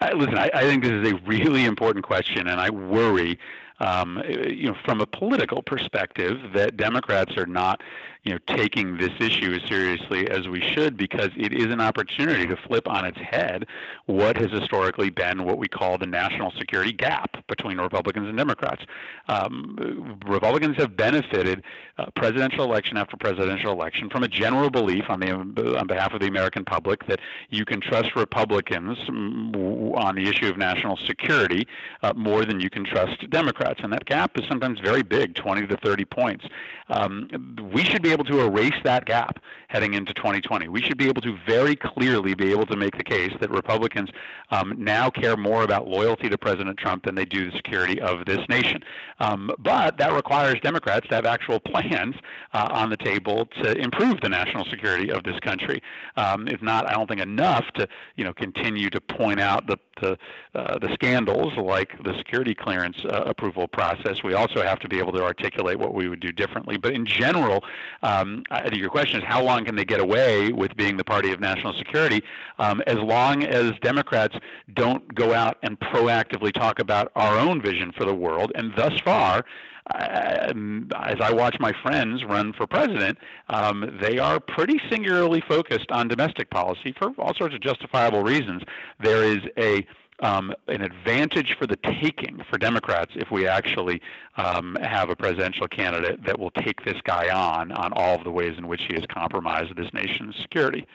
Uh, 0.00 0.10
listen, 0.16 0.38
I, 0.38 0.50
I, 0.54 0.62
think 0.62 0.82
this 0.82 0.92
is 0.92 1.12
a 1.12 1.16
really 1.26 1.64
important 1.64 2.04
question, 2.04 2.48
and 2.48 2.60
I 2.60 2.70
worry 2.70 3.38
um, 3.84 4.22
you 4.28 4.68
know, 4.68 4.76
from 4.84 5.00
a 5.00 5.06
political 5.06 5.62
perspective, 5.62 6.38
that 6.54 6.76
Democrats 6.76 7.36
are 7.36 7.46
not 7.46 7.82
you 8.24 8.32
know, 8.32 8.38
taking 8.56 8.96
this 8.96 9.12
issue 9.20 9.52
as 9.52 9.68
seriously 9.68 10.28
as 10.30 10.48
we 10.48 10.60
should 10.60 10.96
because 10.96 11.28
it 11.36 11.52
is 11.52 11.66
an 11.66 11.80
opportunity 11.80 12.46
to 12.46 12.56
flip 12.56 12.88
on 12.88 13.04
its 13.04 13.18
head 13.18 13.66
what 14.06 14.36
has 14.38 14.50
historically 14.50 15.10
been 15.10 15.44
what 15.44 15.58
we 15.58 15.68
call 15.68 15.98
the 15.98 16.06
national 16.06 16.50
security 16.52 16.92
gap 16.92 17.36
between 17.48 17.78
Republicans 17.78 18.26
and 18.26 18.36
Democrats. 18.38 18.82
Um, 19.28 20.18
Republicans 20.26 20.76
have 20.78 20.96
benefited 20.96 21.62
uh, 21.98 22.06
presidential 22.16 22.64
election 22.64 22.96
after 22.96 23.16
presidential 23.18 23.72
election 23.72 24.08
from 24.08 24.22
a 24.22 24.28
general 24.28 24.70
belief 24.70 25.04
on 25.08 25.20
the 25.20 25.78
on 25.78 25.86
behalf 25.86 26.12
of 26.14 26.20
the 26.20 26.26
American 26.26 26.64
public 26.64 27.06
that 27.06 27.20
you 27.50 27.64
can 27.64 27.80
trust 27.80 28.16
Republicans 28.16 28.98
mm, 29.06 29.96
on 29.96 30.14
the 30.14 30.26
issue 30.28 30.48
of 30.48 30.56
national 30.56 30.96
security 30.96 31.66
uh, 32.02 32.12
more 32.14 32.44
than 32.44 32.58
you 32.58 32.70
can 32.70 32.84
trust 32.84 33.28
Democrats, 33.30 33.80
and 33.82 33.92
that 33.92 34.06
gap 34.06 34.38
is 34.38 34.44
sometimes 34.48 34.80
very 34.80 35.02
big, 35.02 35.34
20 35.34 35.66
to 35.66 35.76
30 35.76 36.04
points. 36.06 36.46
Um, 36.88 37.28
we 37.72 37.84
should 37.84 38.02
be 38.02 38.13
able 38.14 38.24
to 38.24 38.40
erase 38.40 38.80
that 38.84 39.04
gap 39.04 39.38
heading 39.68 39.94
into 39.94 40.14
2020. 40.14 40.68
We 40.68 40.80
should 40.80 40.96
be 40.96 41.08
able 41.08 41.20
to 41.22 41.36
very 41.46 41.74
clearly 41.74 42.34
be 42.34 42.50
able 42.52 42.64
to 42.66 42.76
make 42.76 42.96
the 42.96 43.04
case 43.04 43.32
that 43.40 43.50
Republicans 43.50 44.08
um, 44.50 44.74
now 44.78 45.10
care 45.10 45.36
more 45.36 45.64
about 45.64 45.88
loyalty 45.88 46.28
to 46.28 46.38
President 46.38 46.78
Trump 46.78 47.04
than 47.04 47.16
they 47.16 47.24
do 47.24 47.50
the 47.50 47.56
security 47.56 48.00
of 48.00 48.24
this 48.24 48.40
nation. 48.48 48.82
Um, 49.18 49.50
but 49.58 49.98
that 49.98 50.12
requires 50.12 50.60
Democrats 50.62 51.08
to 51.08 51.16
have 51.16 51.26
actual 51.26 51.58
plans 51.58 52.14
uh, 52.52 52.68
on 52.70 52.88
the 52.88 52.96
table 52.96 53.46
to 53.62 53.76
improve 53.76 54.20
the 54.20 54.28
national 54.28 54.64
security 54.66 55.10
of 55.10 55.24
this 55.24 55.38
country. 55.40 55.82
Um, 56.16 56.46
if 56.46 56.62
not, 56.62 56.88
I 56.88 56.92
don't 56.92 57.08
think 57.08 57.20
enough 57.20 57.64
to 57.74 57.88
you 58.16 58.24
know 58.24 58.32
continue 58.32 58.90
to 58.90 59.00
point 59.00 59.40
out 59.40 59.66
the 59.66 59.76
the, 60.00 60.18
uh, 60.54 60.78
the 60.78 60.92
scandals 60.94 61.56
like 61.56 61.90
the 62.02 62.16
security 62.18 62.54
clearance 62.54 62.96
uh, 63.04 63.22
approval 63.26 63.68
process. 63.68 64.22
We 64.22 64.34
also 64.34 64.62
have 64.62 64.80
to 64.80 64.88
be 64.88 64.98
able 64.98 65.12
to 65.12 65.22
articulate 65.22 65.78
what 65.78 65.94
we 65.94 66.08
would 66.08 66.20
do 66.20 66.32
differently. 66.32 66.76
But 66.76 66.94
in 66.94 67.06
general, 67.06 67.64
um, 68.04 68.44
I 68.50 68.68
think 68.68 68.76
your 68.76 68.90
question 68.90 69.20
is 69.20 69.24
how 69.26 69.42
long 69.42 69.64
can 69.64 69.76
they 69.76 69.84
get 69.84 69.98
away 69.98 70.52
with 70.52 70.76
being 70.76 70.98
the 70.98 71.04
party 71.04 71.32
of 71.32 71.40
national 71.40 71.72
security? 71.78 72.22
Um, 72.58 72.82
as 72.86 72.98
long 72.98 73.44
as 73.44 73.72
Democrats 73.80 74.36
don't 74.74 75.14
go 75.14 75.32
out 75.32 75.56
and 75.62 75.80
proactively 75.80 76.52
talk 76.52 76.78
about 76.78 77.10
our 77.16 77.38
own 77.38 77.62
vision 77.62 77.92
for 77.96 78.04
the 78.04 78.14
world, 78.14 78.52
and 78.54 78.72
thus 78.76 78.92
far, 79.00 79.46
um, 79.94 80.88
as 80.96 81.16
I 81.20 81.32
watch 81.32 81.56
my 81.60 81.72
friends 81.82 82.24
run 82.24 82.52
for 82.52 82.66
president, 82.66 83.18
um, 83.48 83.98
they 84.00 84.18
are 84.18 84.38
pretty 84.38 84.80
singularly 84.90 85.42
focused 85.46 85.90
on 85.90 86.08
domestic 86.08 86.50
policy 86.50 86.94
for 86.98 87.10
all 87.18 87.34
sorts 87.34 87.54
of 87.54 87.60
justifiable 87.62 88.22
reasons. 88.22 88.62
There 89.00 89.24
is 89.24 89.38
a 89.58 89.86
um, 90.24 90.54
an 90.68 90.80
advantage 90.80 91.54
for 91.58 91.66
the 91.66 91.76
taking 91.76 92.42
for 92.48 92.56
Democrats 92.56 93.12
if 93.14 93.30
we 93.30 93.46
actually 93.46 94.00
um, 94.38 94.76
have 94.80 95.10
a 95.10 95.16
presidential 95.16 95.68
candidate 95.68 96.24
that 96.24 96.38
will 96.38 96.50
take 96.50 96.82
this 96.84 96.96
guy 97.04 97.28
on 97.28 97.70
on 97.72 97.92
all 97.92 98.14
of 98.16 98.24
the 98.24 98.30
ways 98.30 98.56
in 98.56 98.66
which 98.66 98.80
he 98.88 98.94
has 98.94 99.04
compromised 99.12 99.76
this 99.76 99.92
nation's 99.92 100.34
security. 100.40 100.86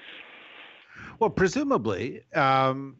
Well, 1.19 1.29
presumably, 1.29 2.23
um, 2.33 2.97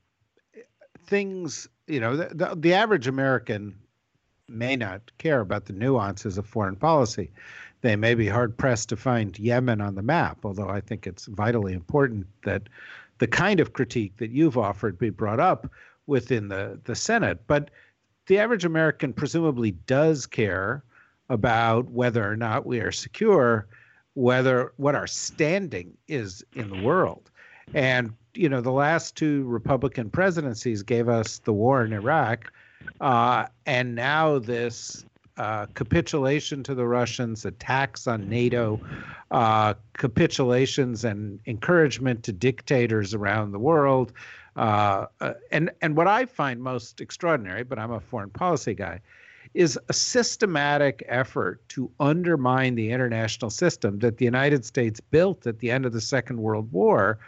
things 1.08 1.68
you 1.88 2.00
know 2.00 2.16
the, 2.16 2.36
the, 2.36 2.56
the 2.56 2.74
average 2.76 3.08
American 3.08 3.76
may 4.48 4.76
not 4.76 5.02
care 5.18 5.40
about 5.40 5.66
the 5.66 5.74
nuances 5.74 6.38
of 6.38 6.46
foreign 6.46 6.76
policy. 6.76 7.32
They 7.82 7.96
may 7.96 8.14
be 8.14 8.28
hard 8.28 8.56
pressed 8.56 8.90
to 8.90 8.98
find 8.98 9.38
Yemen 9.40 9.82
on 9.82 9.96
the 9.96 10.04
map, 10.04 10.40
although 10.44 10.70
I 10.70 10.82
think 10.82 11.08
it's 11.08 11.26
vitally 11.26 11.74
important 11.74 12.28
that 12.44 12.64
the 13.20 13.28
kind 13.28 13.60
of 13.60 13.74
critique 13.74 14.18
that 14.18 14.32
you've 14.32 14.58
offered 14.58 14.98
be 14.98 15.10
brought 15.10 15.40
up 15.40 15.72
within 16.10 16.50
the, 16.50 16.80
the 16.84 16.96
Senate. 16.96 17.40
But 17.48 17.72
the 18.28 18.40
average 18.40 18.66
American 18.66 19.14
presumably 19.14 19.72
does 19.72 20.26
care 20.26 20.84
about 21.30 21.90
whether 21.92 22.30
or 22.30 22.36
not 22.36 22.66
we 22.66 22.80
are 22.80 22.92
secure, 22.92 23.68
whether 24.16 24.74
what 24.78 24.96
our 24.96 25.08
standing 25.08 25.96
is 26.08 26.44
in 26.54 26.70
the 26.70 26.82
world. 26.82 27.32
And, 27.74 28.14
you 28.34 28.50
know, 28.50 28.62
the 28.62 28.72
last 28.72 29.16
two 29.16 29.44
Republican 29.46 30.10
presidencies 30.10 30.84
gave 30.84 31.08
us 31.08 31.38
the 31.40 31.54
war 31.54 31.86
in 31.86 31.94
Iraq 31.94 32.52
uh, 33.02 33.46
and 33.66 33.96
now 33.96 34.40
this 34.40 35.06
uh, 35.38 35.68
capitulation 35.74 36.64
to 36.64 36.76
the 36.76 36.86
Russians, 36.86 37.46
attacks 37.46 38.08
on 38.08 38.28
NATO, 38.28 38.80
uh, 39.32 39.74
capitulations 39.94 41.06
and 41.06 41.40
encouragement 41.46 42.24
to 42.24 42.34
dictators 42.34 43.14
around 43.14 43.52
the 43.52 43.60
world. 43.60 44.12
Uh, 44.60 45.06
uh, 45.22 45.34
and 45.52 45.72
and 45.82 45.96
what 45.96 46.06
I 46.06 46.26
find 46.26 46.62
most 46.62 47.00
extraordinary, 47.00 47.64
but 47.64 47.80
I'm 47.80 47.92
a 47.92 48.02
foreign 48.02 48.30
policy 48.30 48.74
guy, 48.74 49.00
is 49.54 49.80
a 49.88 49.94
systematic 49.94 51.02
effort 51.08 51.62
to 51.70 51.90
undermine 52.02 52.76
the 52.76 52.92
international 52.92 53.52
system 53.52 54.00
that 54.00 54.18
the 54.18 54.26
United 54.26 54.66
States 54.66 55.00
built 55.00 55.48
at 55.48 55.60
the 55.60 55.72
end 55.72 55.86
of 55.86 55.94
the 55.94 56.02
Second 56.02 56.42
World 56.42 56.70
War 56.74 57.20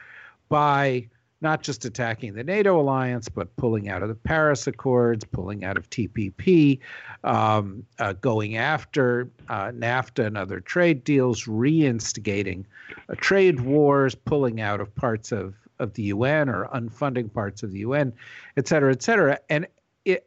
by 0.50 1.08
not 1.40 1.64
just 1.64 1.86
attacking 1.86 2.34
the 2.34 2.44
NATO 2.44 2.78
alliance, 2.80 3.30
but 3.30 3.56
pulling 3.56 3.88
out 3.88 4.04
of 4.04 4.10
the 4.10 4.16
Paris 4.16 4.68
Accords, 4.68 5.24
pulling 5.24 5.64
out 5.64 5.78
of 5.78 5.90
TPP, 5.90 6.80
um, 7.24 7.86
uh, 7.98 8.12
going 8.14 8.58
after 8.58 9.30
uh, 9.48 9.72
NAFTA 9.72 10.28
and 10.28 10.38
other 10.38 10.60
trade 10.60 11.06
deals, 11.06 11.46
reinstigating 11.46 12.66
uh, 13.08 13.16
trade 13.16 13.62
wars, 13.62 14.16
pulling 14.16 14.60
out 14.60 14.82
of 14.82 14.94
parts 14.96 15.32
of, 15.32 15.56
of 15.82 15.94
the 15.94 16.04
UN 16.04 16.48
or 16.48 16.68
unfunding 16.74 17.34
parts 17.34 17.64
of 17.64 17.72
the 17.72 17.80
UN, 17.80 18.14
et 18.58 18.68
cetera, 18.68 18.92
et 18.92 19.02
cetera, 19.02 19.40
and 19.50 19.68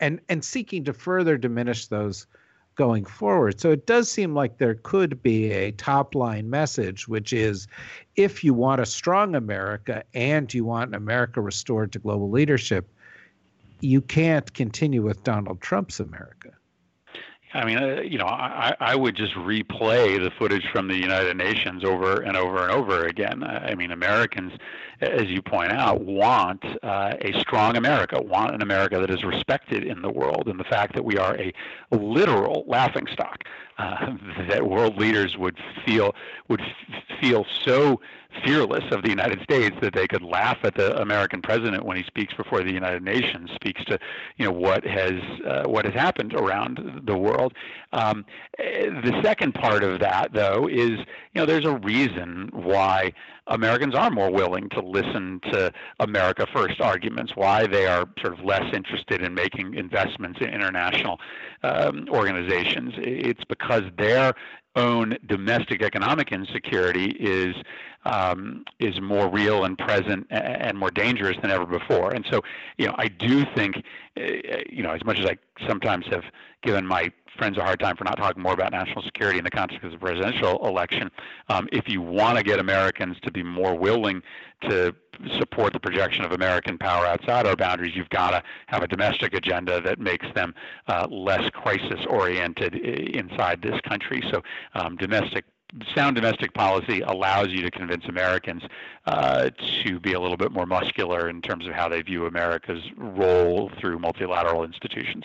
and 0.00 0.20
and 0.28 0.44
seeking 0.44 0.84
to 0.84 0.92
further 0.92 1.36
diminish 1.36 1.86
those 1.86 2.26
going 2.74 3.04
forward. 3.04 3.60
So 3.60 3.70
it 3.70 3.86
does 3.86 4.10
seem 4.10 4.34
like 4.34 4.58
there 4.58 4.74
could 4.74 5.22
be 5.22 5.52
a 5.52 5.70
top 5.72 6.14
line 6.14 6.50
message, 6.50 7.06
which 7.06 7.32
is 7.32 7.68
if 8.16 8.42
you 8.42 8.52
want 8.52 8.80
a 8.80 8.86
strong 8.86 9.34
America 9.34 10.02
and 10.12 10.52
you 10.52 10.64
want 10.64 10.94
America 10.94 11.40
restored 11.40 11.92
to 11.92 11.98
global 11.98 12.30
leadership, 12.30 12.88
you 13.80 14.00
can't 14.00 14.52
continue 14.54 15.02
with 15.02 15.22
Donald 15.24 15.60
Trump's 15.60 16.00
America. 16.00 16.50
I 17.54 17.64
mean, 17.64 17.78
uh, 17.78 18.00
you 18.00 18.18
know, 18.18 18.26
I, 18.26 18.74
I 18.80 18.96
would 18.96 19.14
just 19.14 19.34
replay 19.34 20.20
the 20.20 20.32
footage 20.36 20.66
from 20.72 20.88
the 20.88 20.96
United 20.96 21.36
Nations 21.36 21.84
over 21.84 22.20
and 22.20 22.36
over 22.36 22.60
and 22.64 22.72
over 22.72 23.04
again. 23.04 23.44
I 23.44 23.76
mean, 23.76 23.92
Americans, 23.92 24.52
as 25.00 25.26
you 25.26 25.42
point 25.42 25.72
out, 25.72 26.00
want 26.00 26.64
uh, 26.82 27.14
a 27.20 27.38
strong 27.40 27.76
America, 27.76 28.20
want 28.20 28.54
an 28.54 28.62
America 28.62 28.98
that 29.00 29.10
is 29.10 29.24
respected 29.24 29.84
in 29.84 30.02
the 30.02 30.10
world, 30.10 30.48
and 30.48 30.58
the 30.58 30.64
fact 30.64 30.94
that 30.94 31.04
we 31.04 31.18
are 31.18 31.36
a 31.36 31.52
literal 31.90 32.64
laughingstock 32.66 33.44
uh, 33.78 34.14
that 34.48 34.66
world 34.66 34.96
leaders 34.96 35.36
would 35.36 35.58
feel 35.84 36.14
would 36.48 36.60
f- 36.60 37.18
feel 37.20 37.46
so 37.64 38.00
fearless 38.44 38.84
of 38.90 39.02
the 39.02 39.08
United 39.08 39.40
States 39.42 39.76
that 39.80 39.94
they 39.94 40.06
could 40.06 40.22
laugh 40.22 40.58
at 40.64 40.74
the 40.74 41.00
American 41.00 41.40
president 41.40 41.84
when 41.84 41.96
he 41.96 42.02
speaks 42.04 42.34
before 42.34 42.62
the 42.62 42.72
United 42.72 43.02
Nations, 43.02 43.50
speaks 43.54 43.84
to 43.84 43.98
you 44.36 44.44
know 44.44 44.52
what 44.52 44.84
has 44.84 45.12
uh, 45.46 45.64
what 45.64 45.84
has 45.84 45.94
happened 45.94 46.34
around 46.34 47.02
the 47.04 47.16
world. 47.16 47.54
Um, 47.92 48.24
the 48.58 49.20
second 49.22 49.54
part 49.54 49.82
of 49.82 50.00
that, 50.00 50.32
though, 50.32 50.68
is 50.68 50.90
you 50.90 51.36
know 51.36 51.46
there's 51.46 51.64
a 51.66 51.76
reason 51.78 52.50
why 52.52 53.12
Americans 53.46 53.94
are 53.94 54.10
more 54.10 54.30
willing 54.30 54.68
to 54.70 54.80
listen 54.90 55.40
to 55.52 55.72
America 56.00 56.46
First 56.52 56.80
arguments, 56.80 57.32
why 57.34 57.66
they 57.66 57.86
are 57.86 58.08
sort 58.20 58.38
of 58.38 58.44
less 58.44 58.64
interested 58.72 59.22
in 59.22 59.34
making 59.34 59.74
investments 59.74 60.38
in 60.40 60.48
international 60.48 61.18
um, 61.62 62.06
organizations. 62.10 62.94
It's 62.98 63.44
because 63.44 63.82
their 63.98 64.34
own 64.76 65.16
domestic 65.26 65.82
economic 65.82 66.32
insecurity 66.32 67.16
is 67.20 67.54
um, 68.04 68.64
is 68.80 69.00
more 69.00 69.28
real 69.30 69.64
and 69.64 69.78
present 69.78 70.26
and 70.30 70.76
more 70.76 70.90
dangerous 70.90 71.36
than 71.40 71.50
ever 71.50 71.64
before. 71.64 72.12
And 72.12 72.26
so, 72.30 72.42
you 72.76 72.86
know, 72.86 72.94
I 72.98 73.08
do 73.08 73.44
think, 73.54 73.76
uh, 74.20 74.22
you 74.68 74.82
know, 74.82 74.90
as 74.90 75.02
much 75.04 75.18
as 75.18 75.26
I 75.26 75.36
sometimes 75.66 76.04
have 76.10 76.24
given 76.62 76.86
my 76.86 77.10
friends 77.36 77.58
a 77.58 77.62
hard 77.62 77.80
time 77.80 77.96
for 77.96 78.04
not 78.04 78.16
talking 78.16 78.42
more 78.42 78.52
about 78.52 78.72
national 78.72 79.02
security 79.02 79.38
in 79.38 79.44
the 79.44 79.50
context 79.50 79.84
of 79.84 79.92
the 79.92 79.98
presidential 79.98 80.66
election. 80.66 81.10
Um, 81.48 81.68
if 81.72 81.88
you 81.88 82.00
want 82.00 82.38
to 82.38 82.44
get 82.44 82.58
Americans 82.58 83.16
to 83.22 83.30
be 83.30 83.42
more 83.42 83.74
willing 83.74 84.22
to 84.62 84.94
support 85.38 85.72
the 85.72 85.80
projection 85.80 86.24
of 86.24 86.32
American 86.32 86.78
power 86.78 87.06
outside 87.06 87.46
our 87.46 87.56
boundaries, 87.56 87.94
you've 87.94 88.08
got 88.10 88.30
to 88.30 88.42
have 88.66 88.82
a 88.82 88.86
domestic 88.86 89.34
agenda 89.34 89.80
that 89.80 89.98
makes 89.98 90.26
them 90.34 90.54
uh, 90.88 91.06
less 91.10 91.48
crisis 91.50 92.04
oriented 92.08 92.74
inside 92.74 93.62
this 93.62 93.80
country. 93.82 94.22
So, 94.30 94.42
um, 94.74 94.96
domestic 94.96 95.44
sound 95.94 96.14
domestic 96.14 96.54
policy 96.54 97.00
allows 97.00 97.48
you 97.48 97.62
to 97.62 97.70
convince 97.70 98.04
Americans 98.06 98.62
uh, 99.06 99.50
to 99.82 99.98
be 99.98 100.12
a 100.12 100.20
little 100.20 100.36
bit 100.36 100.52
more 100.52 100.66
muscular 100.66 101.28
in 101.28 101.42
terms 101.42 101.66
of 101.66 101.72
how 101.72 101.88
they 101.88 102.00
view 102.02 102.26
America's 102.26 102.82
role 102.96 103.70
through 103.80 103.98
multilateral 103.98 104.62
institutions. 104.62 105.24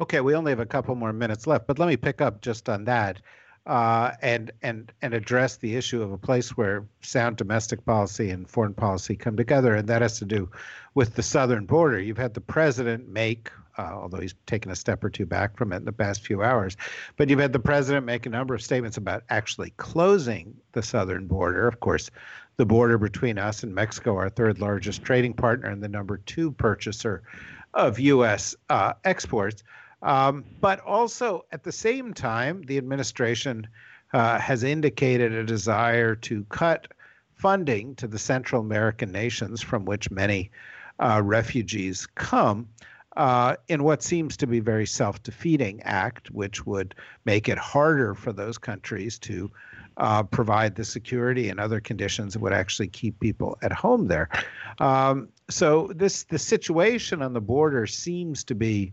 Okay, 0.00 0.20
we 0.20 0.34
only 0.34 0.50
have 0.50 0.60
a 0.60 0.66
couple 0.66 0.94
more 0.94 1.12
minutes 1.12 1.46
left, 1.46 1.66
but 1.66 1.78
let 1.78 1.88
me 1.88 1.96
pick 1.96 2.20
up 2.20 2.40
just 2.40 2.68
on 2.68 2.84
that 2.84 3.20
uh, 3.66 4.12
and 4.20 4.52
and 4.62 4.92
and 5.00 5.14
address 5.14 5.56
the 5.56 5.76
issue 5.76 6.02
of 6.02 6.12
a 6.12 6.18
place 6.18 6.56
where 6.56 6.86
sound 7.00 7.36
domestic 7.36 7.84
policy 7.84 8.30
and 8.30 8.48
foreign 8.48 8.74
policy 8.74 9.16
come 9.16 9.36
together, 9.36 9.74
and 9.74 9.88
that 9.88 10.02
has 10.02 10.18
to 10.18 10.24
do 10.24 10.50
with 10.94 11.14
the 11.14 11.22
southern 11.22 11.64
border. 11.64 11.98
You've 11.98 12.18
had 12.18 12.34
the 12.34 12.42
president 12.42 13.08
make, 13.08 13.50
uh, 13.78 13.92
although 13.94 14.20
he's 14.20 14.34
taken 14.46 14.70
a 14.70 14.76
step 14.76 15.02
or 15.02 15.08
two 15.08 15.24
back 15.24 15.56
from 15.56 15.72
it 15.72 15.76
in 15.76 15.84
the 15.86 15.92
past 15.92 16.26
few 16.26 16.42
hours, 16.42 16.76
but 17.16 17.30
you've 17.30 17.38
had 17.38 17.54
the 17.54 17.58
president 17.58 18.04
make 18.04 18.26
a 18.26 18.30
number 18.30 18.54
of 18.54 18.62
statements 18.62 18.98
about 18.98 19.24
actually 19.30 19.70
closing 19.78 20.54
the 20.72 20.82
southern 20.82 21.26
border. 21.26 21.66
Of 21.66 21.80
course, 21.80 22.10
the 22.56 22.66
border 22.66 22.98
between 22.98 23.38
us 23.38 23.62
and 23.62 23.74
Mexico, 23.74 24.16
our 24.16 24.28
third 24.28 24.60
largest 24.60 25.02
trading 25.02 25.32
partner 25.32 25.70
and 25.70 25.82
the 25.82 25.88
number 25.88 26.18
two 26.18 26.52
purchaser 26.52 27.22
of 27.72 27.98
U.S. 27.98 28.54
Uh, 28.68 28.92
exports. 29.04 29.64
Um, 30.04 30.44
but 30.60 30.80
also 30.80 31.46
at 31.50 31.64
the 31.64 31.72
same 31.72 32.12
time, 32.12 32.62
the 32.62 32.76
administration 32.78 33.66
uh, 34.12 34.38
has 34.38 34.62
indicated 34.62 35.32
a 35.32 35.44
desire 35.44 36.14
to 36.14 36.44
cut 36.44 36.88
funding 37.34 37.94
to 37.96 38.06
the 38.06 38.18
Central 38.18 38.60
American 38.60 39.10
nations 39.10 39.62
from 39.62 39.84
which 39.86 40.10
many 40.10 40.50
uh, 41.00 41.20
refugees 41.24 42.06
come. 42.14 42.68
Uh, 43.16 43.54
in 43.68 43.84
what 43.84 44.02
seems 44.02 44.36
to 44.36 44.44
be 44.44 44.58
very 44.58 44.84
self-defeating 44.84 45.80
act, 45.84 46.32
which 46.32 46.66
would 46.66 46.96
make 47.24 47.48
it 47.48 47.56
harder 47.56 48.12
for 48.12 48.32
those 48.32 48.58
countries 48.58 49.20
to 49.20 49.48
uh, 49.98 50.20
provide 50.24 50.74
the 50.74 50.84
security 50.84 51.48
and 51.48 51.60
other 51.60 51.78
conditions 51.78 52.32
that 52.32 52.40
would 52.40 52.52
actually 52.52 52.88
keep 52.88 53.18
people 53.20 53.56
at 53.62 53.72
home 53.72 54.08
there. 54.08 54.28
Um, 54.80 55.28
so 55.48 55.92
this 55.94 56.24
the 56.24 56.40
situation 56.40 57.22
on 57.22 57.34
the 57.34 57.40
border 57.40 57.86
seems 57.86 58.42
to 58.44 58.54
be 58.56 58.92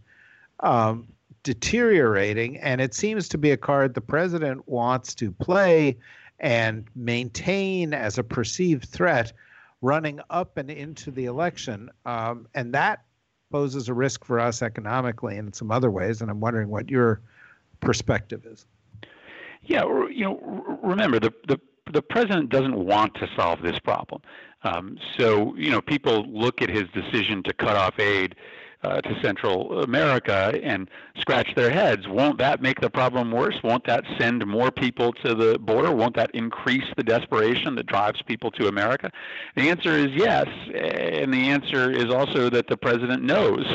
um, 0.61 1.07
deteriorating, 1.43 2.57
and 2.57 2.81
it 2.81 2.93
seems 2.93 3.27
to 3.29 3.37
be 3.37 3.51
a 3.51 3.57
card 3.57 3.93
the 3.93 4.01
president 4.01 4.67
wants 4.67 5.15
to 5.15 5.31
play 5.31 5.97
and 6.39 6.85
maintain 6.95 7.93
as 7.93 8.17
a 8.17 8.23
perceived 8.23 8.85
threat 8.85 9.31
running 9.81 10.19
up 10.29 10.57
and 10.57 10.69
into 10.69 11.11
the 11.11 11.25
election. 11.25 11.89
Um, 12.05 12.47
and 12.53 12.73
that 12.73 13.03
poses 13.51 13.89
a 13.89 13.93
risk 13.93 14.23
for 14.25 14.39
us 14.39 14.61
economically 14.61 15.37
and 15.37 15.49
in 15.49 15.53
some 15.53 15.71
other 15.71 15.91
ways. 15.91 16.21
And 16.21 16.31
I'm 16.31 16.39
wondering 16.39 16.69
what 16.69 16.89
your 16.89 17.21
perspective 17.79 18.45
is. 18.45 18.65
Yeah, 19.63 19.83
you 20.09 20.23
know, 20.23 20.79
remember 20.81 21.19
the 21.19 21.33
the 21.47 21.59
the 21.91 22.01
president 22.01 22.49
doesn't 22.49 22.75
want 22.75 23.15
to 23.15 23.27
solve 23.35 23.61
this 23.61 23.77
problem. 23.79 24.21
Um, 24.63 24.97
so 25.17 25.55
you 25.55 25.69
know, 25.69 25.81
people 25.81 26.25
look 26.27 26.61
at 26.61 26.69
his 26.69 26.85
decision 26.93 27.43
to 27.43 27.53
cut 27.53 27.75
off 27.75 27.99
aid 27.99 28.35
uh, 28.83 29.01
to 29.01 29.21
Central 29.21 29.83
America 29.83 30.59
and 30.63 30.89
scratch 31.17 31.53
their 31.55 31.69
heads. 31.69 32.07
Won't 32.07 32.37
that 32.39 32.61
make 32.61 32.81
the 32.81 32.89
problem 32.89 33.31
worse? 33.31 33.55
Won't 33.63 33.85
that 33.85 34.03
send 34.19 34.45
more 34.45 34.71
people 34.71 35.13
to 35.23 35.35
the 35.35 35.59
border? 35.59 35.91
Won't 35.91 36.15
that 36.15 36.31
increase 36.33 36.85
the 36.97 37.03
desperation 37.03 37.75
that 37.75 37.85
drives 37.85 38.21
people 38.23 38.51
to 38.51 38.67
America? 38.67 39.11
The 39.55 39.69
answer 39.69 39.91
is 39.91 40.09
yes, 40.13 40.47
and 40.73 41.33
the 41.33 41.49
answer 41.49 41.91
is 41.91 42.13
also 42.13 42.49
that 42.49 42.67
the 42.67 42.77
president 42.77 43.23
knows 43.23 43.65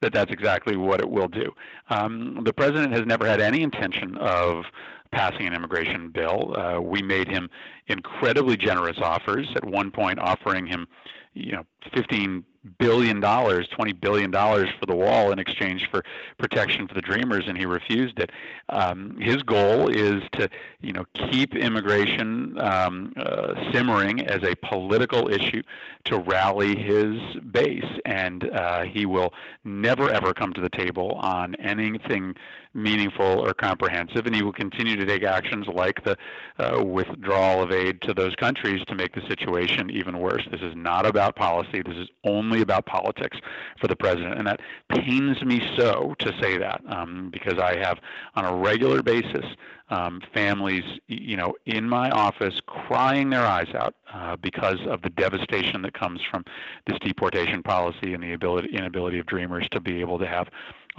that 0.00 0.12
that's 0.12 0.30
exactly 0.30 0.76
what 0.76 1.00
it 1.00 1.10
will 1.10 1.28
do. 1.28 1.52
Um, 1.88 2.40
the 2.44 2.52
president 2.52 2.92
has 2.92 3.04
never 3.06 3.26
had 3.26 3.40
any 3.40 3.62
intention 3.62 4.16
of 4.16 4.64
passing 5.12 5.46
an 5.46 5.54
immigration 5.54 6.10
bill. 6.10 6.54
Uh, 6.56 6.80
we 6.80 7.02
made 7.02 7.28
him 7.28 7.50
incredibly 7.88 8.56
generous 8.56 8.98
offers. 8.98 9.48
At 9.56 9.64
one 9.64 9.90
point, 9.90 10.18
offering 10.18 10.66
him, 10.66 10.86
you 11.34 11.52
know, 11.52 11.64
15 11.94 12.44
billion 12.78 13.20
dollars, 13.20 13.68
twenty 13.68 13.92
billion 13.92 14.30
dollars 14.30 14.68
for 14.78 14.86
the 14.86 14.94
wall 14.94 15.32
in 15.32 15.38
exchange 15.38 15.88
for 15.90 16.02
protection 16.38 16.86
for 16.86 16.94
the 16.94 17.00
Dreamers, 17.00 17.44
and 17.46 17.56
he 17.56 17.66
refused 17.66 18.18
it. 18.18 18.30
Um, 18.68 19.16
his 19.18 19.42
goal 19.42 19.88
is 19.88 20.22
to, 20.32 20.48
you 20.80 20.92
know, 20.92 21.04
keep 21.30 21.54
immigration 21.54 22.58
um, 22.60 23.12
uh, 23.16 23.72
simmering 23.72 24.20
as 24.26 24.42
a 24.42 24.54
political 24.56 25.28
issue 25.28 25.62
to 26.04 26.18
rally 26.18 26.76
his 26.76 27.16
base, 27.50 27.84
and 28.04 28.50
uh, 28.50 28.82
he 28.82 29.06
will 29.06 29.32
never 29.64 30.10
ever 30.10 30.34
come 30.34 30.52
to 30.52 30.60
the 30.60 30.70
table 30.70 31.12
on 31.12 31.54
anything 31.56 32.34
meaningful 32.74 33.24
or 33.24 33.52
comprehensive, 33.52 34.26
and 34.26 34.34
he 34.34 34.42
will 34.42 34.52
continue 34.52 34.96
to 34.96 35.04
take 35.04 35.24
actions 35.24 35.66
like 35.66 36.04
the 36.04 36.16
uh, 36.58 36.82
withdrawal 36.84 37.62
of 37.62 37.72
aid 37.72 38.00
to 38.02 38.14
those 38.14 38.34
countries 38.36 38.84
to 38.86 38.94
make 38.94 39.14
the 39.14 39.22
situation 39.28 39.90
even 39.90 40.18
worse. 40.18 40.46
This 40.50 40.60
is 40.60 40.74
not 40.76 41.06
about 41.06 41.36
policy. 41.36 41.82
This 41.82 41.96
is 41.96 42.08
only 42.24 42.60
about 42.60 42.86
politics 42.86 43.38
for 43.80 43.88
the 43.88 43.96
president, 43.96 44.38
and 44.38 44.46
that 44.46 44.60
pains 44.88 45.42
me 45.42 45.60
so 45.76 46.14
to 46.18 46.32
say 46.40 46.58
that 46.58 46.80
um, 46.88 47.30
because 47.32 47.58
I 47.58 47.76
have, 47.78 47.98
on 48.34 48.44
a 48.44 48.56
regular 48.56 49.02
basis, 49.02 49.44
um, 49.90 50.22
families, 50.32 50.84
you 51.08 51.36
know, 51.36 51.54
in 51.66 51.88
my 51.88 52.10
office 52.10 52.60
crying 52.66 53.30
their 53.30 53.44
eyes 53.44 53.68
out 53.74 53.94
uh, 54.12 54.36
because 54.36 54.78
of 54.86 55.02
the 55.02 55.10
devastation 55.10 55.82
that 55.82 55.94
comes 55.94 56.20
from 56.30 56.44
this 56.86 56.98
deportation 57.00 57.62
policy 57.62 58.14
and 58.14 58.22
the 58.22 58.32
ability 58.32 58.68
inability 58.72 59.18
of 59.18 59.26
dreamers 59.26 59.66
to 59.72 59.80
be 59.80 60.00
able 60.00 60.18
to 60.18 60.26
have 60.26 60.48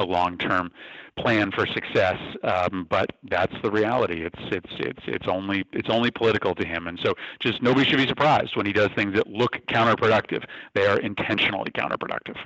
a 0.01 0.05
long-term 0.05 0.71
plan 1.17 1.51
for 1.51 1.65
success. 1.65 2.19
Um, 2.43 2.87
but 2.89 3.13
that's 3.23 3.53
the 3.61 3.71
reality. 3.71 4.25
It's 4.25 4.39
it's 4.51 4.71
it's 4.79 5.03
it's 5.07 5.27
only 5.27 5.65
it's 5.71 5.89
only 5.89 6.11
political 6.11 6.55
to 6.55 6.65
him, 6.65 6.87
and 6.87 6.99
so 6.99 7.15
just 7.39 7.61
nobody 7.61 7.89
should 7.89 7.97
be 7.97 8.07
surprised 8.07 8.55
when 8.55 8.65
he 8.65 8.73
does 8.73 8.89
things 8.95 9.13
that 9.15 9.27
look 9.27 9.65
counterproductive. 9.67 10.43
They 10.73 10.87
are 10.87 10.99
intentionally 10.99 11.71
counterproductive. 11.71 12.37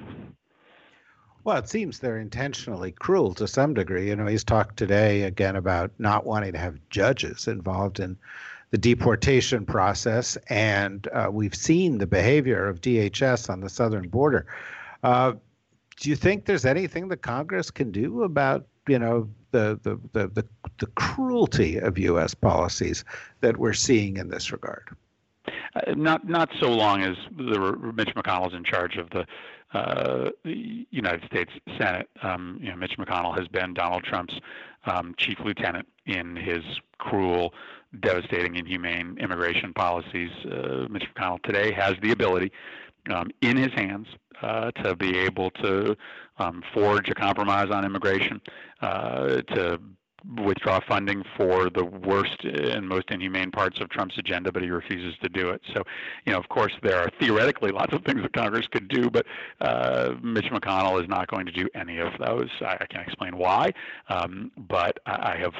Well, 1.44 1.58
it 1.58 1.70
seems 1.70 2.00
they're 2.00 2.18
intentionally 2.18 2.92
cruel 2.92 3.36
to 3.36 3.48
some 3.48 3.76
degree. 3.76 4.08
You 4.08 4.16
know, 4.16 4.26
he's 4.26 4.44
talked 4.44 4.78
today 4.78 5.24
again 5.24 5.56
about 5.56 5.92
not 6.00 6.26
wanting 6.26 6.54
to 6.54 6.58
have 6.58 6.80
judges 6.90 7.48
involved 7.48 8.00
in 8.00 8.18
the 8.72 8.80
deportation 8.80 9.64
process, 9.64 10.38
and 10.50 11.08
uh, 11.14 11.30
we've 11.32 11.54
seen 11.54 12.00
the 12.00 12.08
behavior 12.08 12.68
of 12.68 12.82
DHS 12.82 13.48
on 13.50 13.60
the 13.60 13.70
southern 13.70 14.10
border. 14.10 14.48
Uh, 15.04 15.34
do 15.98 16.10
you 16.10 16.16
think 16.16 16.46
there's 16.46 16.66
anything 16.66 17.08
that 17.10 17.22
Congress 17.22 17.72
can 17.72 17.92
do 17.92 18.24
about 18.24 18.66
you 18.88 19.00
know 19.00 19.30
the, 19.52 19.80
the 19.84 20.00
the 20.14 20.28
the 20.28 20.46
the, 20.80 20.88
cruelty 20.96 21.78
of 21.78 21.98
U.S. 21.98 22.34
policies 22.34 23.06
that 23.42 23.58
we're 23.58 23.74
seeing 23.74 24.18
in 24.18 24.30
this 24.30 24.52
regard? 24.52 24.96
Uh, 25.48 25.94
not 25.96 26.28
not 26.28 26.50
so 26.60 26.72
long 26.72 27.02
as 27.02 27.16
the 27.38 27.94
Mitch 27.94 28.14
McConnell's 28.16 28.54
in 28.54 28.64
charge 28.64 28.98
of 28.98 29.10
the, 29.10 29.26
uh, 29.74 30.30
the 30.44 30.86
United 30.92 31.26
States 31.26 31.52
Senate. 31.78 32.10
Um, 32.22 32.60
you 32.62 32.70
know, 32.70 32.76
Mitch 32.76 32.98
McConnell 32.98 33.38
has 33.38 33.48
been 33.48 33.74
Donald 33.74 34.04
Trump's 34.04 34.36
um, 34.86 35.16
chief 35.18 35.40
lieutenant 35.44 35.88
in 36.06 36.36
his 36.36 36.64
cruel, 36.98 37.54
devastating, 38.02 38.56
inhumane 38.56 39.18
immigration 39.20 39.74
policies. 39.74 40.30
Uh, 40.46 40.88
Mitch 40.90 41.06
McConnell 41.16 41.42
today 41.44 41.72
has 41.72 41.96
the 42.02 42.12
ability 42.12 42.52
um, 43.10 43.30
in 43.42 43.58
his 43.58 43.74
hands 43.74 44.08
uh, 44.42 44.72
to 44.72 44.96
be 44.96 45.18
able 45.18 45.52
to 45.52 45.96
um, 46.38 46.64
forge 46.74 47.10
a 47.10 47.16
compromise 47.16 47.70
on 47.72 47.86
immigration, 47.86 48.42
uh, 48.82 49.42
to 49.42 49.80
withdraw 50.44 50.80
funding 50.88 51.24
for 51.38 51.70
the 51.70 51.86
worst 51.86 52.44
and 52.44 52.88
most 52.88 53.12
inhumane 53.12 53.52
parts 53.52 53.80
of 53.80 53.90
Trump's 53.90 54.18
agenda, 54.18 54.52
but 54.52 54.64
he 54.64 54.70
refuses 54.70 55.16
to 55.22 55.30
do 55.30 55.50
it. 55.50 55.62
So, 55.74 55.84
you 56.26 56.34
know, 56.34 56.40
of 56.40 56.50
course, 56.50 56.74
there 56.82 57.00
are 57.00 57.10
theoretically 57.20 57.72
lots 57.72 57.94
of 57.94 58.04
things 58.04 58.22
that 58.24 58.34
Congress 58.34 58.68
could 58.68 58.88
do, 58.88 59.10
but 59.10 59.26
uh, 59.62 60.16
Mitch 60.22 60.46
McConnell 60.46 61.02
is 61.02 61.08
not 61.08 61.28
going 61.28 61.46
to 61.46 61.52
do 61.52 61.70
any 61.76 62.00
of 62.00 62.14
those. 62.20 62.50
I, 62.62 62.78
I 62.82 62.86
can't 62.88 63.08
explain 63.08 63.38
why, 63.38 63.74
um, 64.10 64.52
but 64.58 65.00
I, 65.06 65.34
I 65.34 65.38
have 65.38 65.54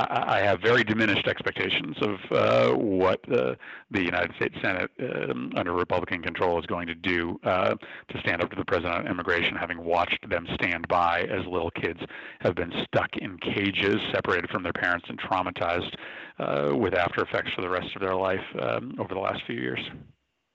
I 0.00 0.38
have 0.44 0.60
very 0.60 0.84
diminished 0.84 1.26
expectations 1.26 1.96
of 2.00 2.18
uh, 2.30 2.76
what 2.76 3.20
uh, 3.32 3.56
the 3.90 4.00
United 4.00 4.32
States 4.36 4.54
Senate 4.62 4.90
um, 5.00 5.52
under 5.56 5.72
Republican 5.72 6.22
control 6.22 6.56
is 6.60 6.66
going 6.66 6.86
to 6.86 6.94
do 6.94 7.40
uh, 7.42 7.74
to 7.74 8.20
stand 8.20 8.40
up 8.40 8.50
to 8.50 8.56
the 8.56 8.64
president 8.64 8.94
on 8.94 9.06
immigration, 9.08 9.56
having 9.56 9.82
watched 9.82 10.28
them 10.28 10.46
stand 10.54 10.86
by 10.86 11.22
as 11.22 11.44
little 11.46 11.72
kids 11.72 11.98
have 12.40 12.54
been 12.54 12.72
stuck 12.84 13.16
in 13.16 13.38
cages, 13.38 13.96
separated 14.12 14.48
from 14.50 14.62
their 14.62 14.72
parents, 14.72 15.06
and 15.08 15.18
traumatized 15.20 15.92
uh, 16.38 16.76
with 16.76 16.94
after 16.94 17.22
effects 17.22 17.50
for 17.56 17.62
the 17.62 17.68
rest 17.68 17.88
of 17.96 18.00
their 18.00 18.14
life 18.14 18.44
um, 18.60 18.94
over 19.00 19.14
the 19.14 19.20
last 19.20 19.42
few 19.46 19.56
years. 19.56 19.80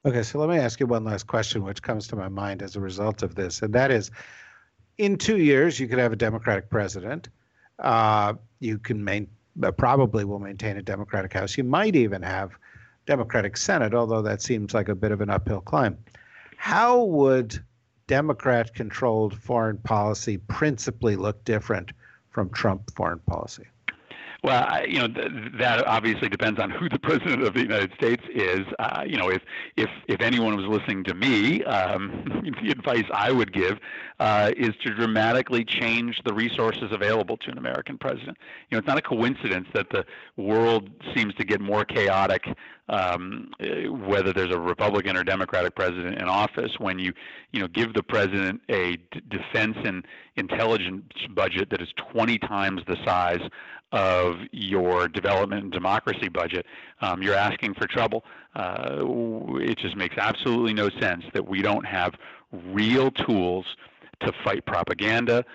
Okay, 0.05 0.23
so 0.23 0.39
let 0.39 0.47
me 0.47 0.57
ask 0.57 0.79
you 0.79 0.87
one 0.87 1.03
last 1.03 1.27
question, 1.27 1.63
which 1.63 1.81
comes 1.81 2.07
to 2.07 2.15
my 2.15 2.29
mind 2.29 2.61
as 2.61 2.77
a 2.77 2.79
result 2.79 3.23
of 3.23 3.35
this, 3.35 3.61
and 3.61 3.73
that 3.73 3.91
is 3.91 4.09
in 4.97 5.17
two 5.17 5.37
years, 5.37 5.79
you 5.79 5.87
could 5.87 5.99
have 5.99 6.13
a 6.13 6.17
Democratic 6.17 6.69
president. 6.69 7.27
Uh, 7.83 8.33
you 8.59 8.79
can 8.79 9.03
main, 9.03 9.27
uh, 9.61 9.71
probably 9.71 10.23
will 10.23 10.39
maintain 10.39 10.77
a 10.77 10.81
Democratic 10.81 11.33
House. 11.33 11.57
You 11.57 11.63
might 11.65 11.95
even 11.95 12.21
have 12.21 12.51
Democratic 13.05 13.57
Senate, 13.57 13.93
although 13.93 14.21
that 14.21 14.41
seems 14.41 14.73
like 14.73 14.89
a 14.89 14.95
bit 14.95 15.11
of 15.11 15.21
an 15.21 15.29
uphill 15.29 15.61
climb. 15.61 15.97
How 16.57 17.03
would 17.03 17.61
Democrat-controlled 18.07 19.37
foreign 19.37 19.77
policy 19.77 20.37
principally 20.37 21.17
look 21.17 21.43
different 21.43 21.91
from 22.29 22.49
Trump 22.49 22.89
foreign 22.95 23.19
policy? 23.19 23.65
Well, 24.43 24.85
you 24.85 24.99
know 24.99 25.07
th- 25.07 25.31
that 25.57 25.87
obviously 25.87 26.27
depends 26.27 26.59
on 26.59 26.69
who 26.69 26.89
the 26.89 26.99
president 27.03 27.43
of 27.43 27.53
the 27.53 27.61
United 27.61 27.93
States 27.93 28.23
is. 28.33 28.61
Uh, 28.77 29.03
you 29.07 29.15
know, 29.15 29.29
if 29.29 29.41
if 29.77 29.89
if 30.09 30.19
anyone 30.19 30.57
was 30.57 30.65
listening 30.65 31.05
to 31.05 31.13
me, 31.13 31.63
um, 31.63 32.25
the 32.61 32.69
advice 32.69 33.05
I 33.13 33.31
would 33.31 33.53
give 33.53 33.79
uh, 34.19 34.51
is 34.57 34.71
to 34.83 34.93
dramatically 34.93 35.63
change 35.63 36.21
the 36.25 36.33
resources 36.33 36.91
available 36.91 37.37
to 37.37 37.51
an 37.51 37.57
American 37.57 37.97
president. 37.97 38.37
You 38.69 38.75
know, 38.75 38.79
it's 38.79 38.87
not 38.87 38.97
a 38.97 39.01
coincidence 39.01 39.67
that 39.73 39.89
the 39.91 40.05
world 40.35 40.89
seems 41.15 41.33
to 41.35 41.45
get 41.45 41.61
more 41.61 41.85
chaotic 41.85 42.45
um, 42.89 43.51
whether 43.89 44.33
there's 44.33 44.53
a 44.53 44.59
Republican 44.59 45.15
or 45.15 45.23
Democratic 45.23 45.75
president 45.75 46.17
in 46.17 46.27
office, 46.27 46.71
when 46.79 46.99
you 46.99 47.13
you 47.51 47.61
know 47.61 47.67
give 47.67 47.93
the 47.93 48.03
president 48.03 48.61
a 48.69 48.97
d- 48.97 49.21
defense 49.29 49.77
and 49.85 50.05
intelligence 50.35 51.05
budget 51.29 51.69
that 51.69 51.81
is 51.81 51.87
20 52.11 52.37
times 52.39 52.81
the 52.87 52.97
size 53.05 53.41
of 53.93 54.39
your 54.51 55.07
development 55.07 55.63
and 55.63 55.71
democracy 55.71 56.27
budget, 56.27 56.65
um, 57.01 57.21
you're 57.21 57.35
asking 57.35 57.75
for 57.75 57.87
trouble. 57.87 58.25
Uh, 58.55 59.05
it 59.61 59.77
just 59.77 59.95
makes 59.95 60.15
absolutely 60.17 60.73
no 60.73 60.89
sense 60.99 61.23
that 61.33 61.47
we 61.47 61.61
don't 61.61 61.85
have 61.85 62.13
real 62.51 63.11
tools 63.11 63.65
to 64.21 64.33
fight 64.43 64.65
propaganda, 64.65 65.45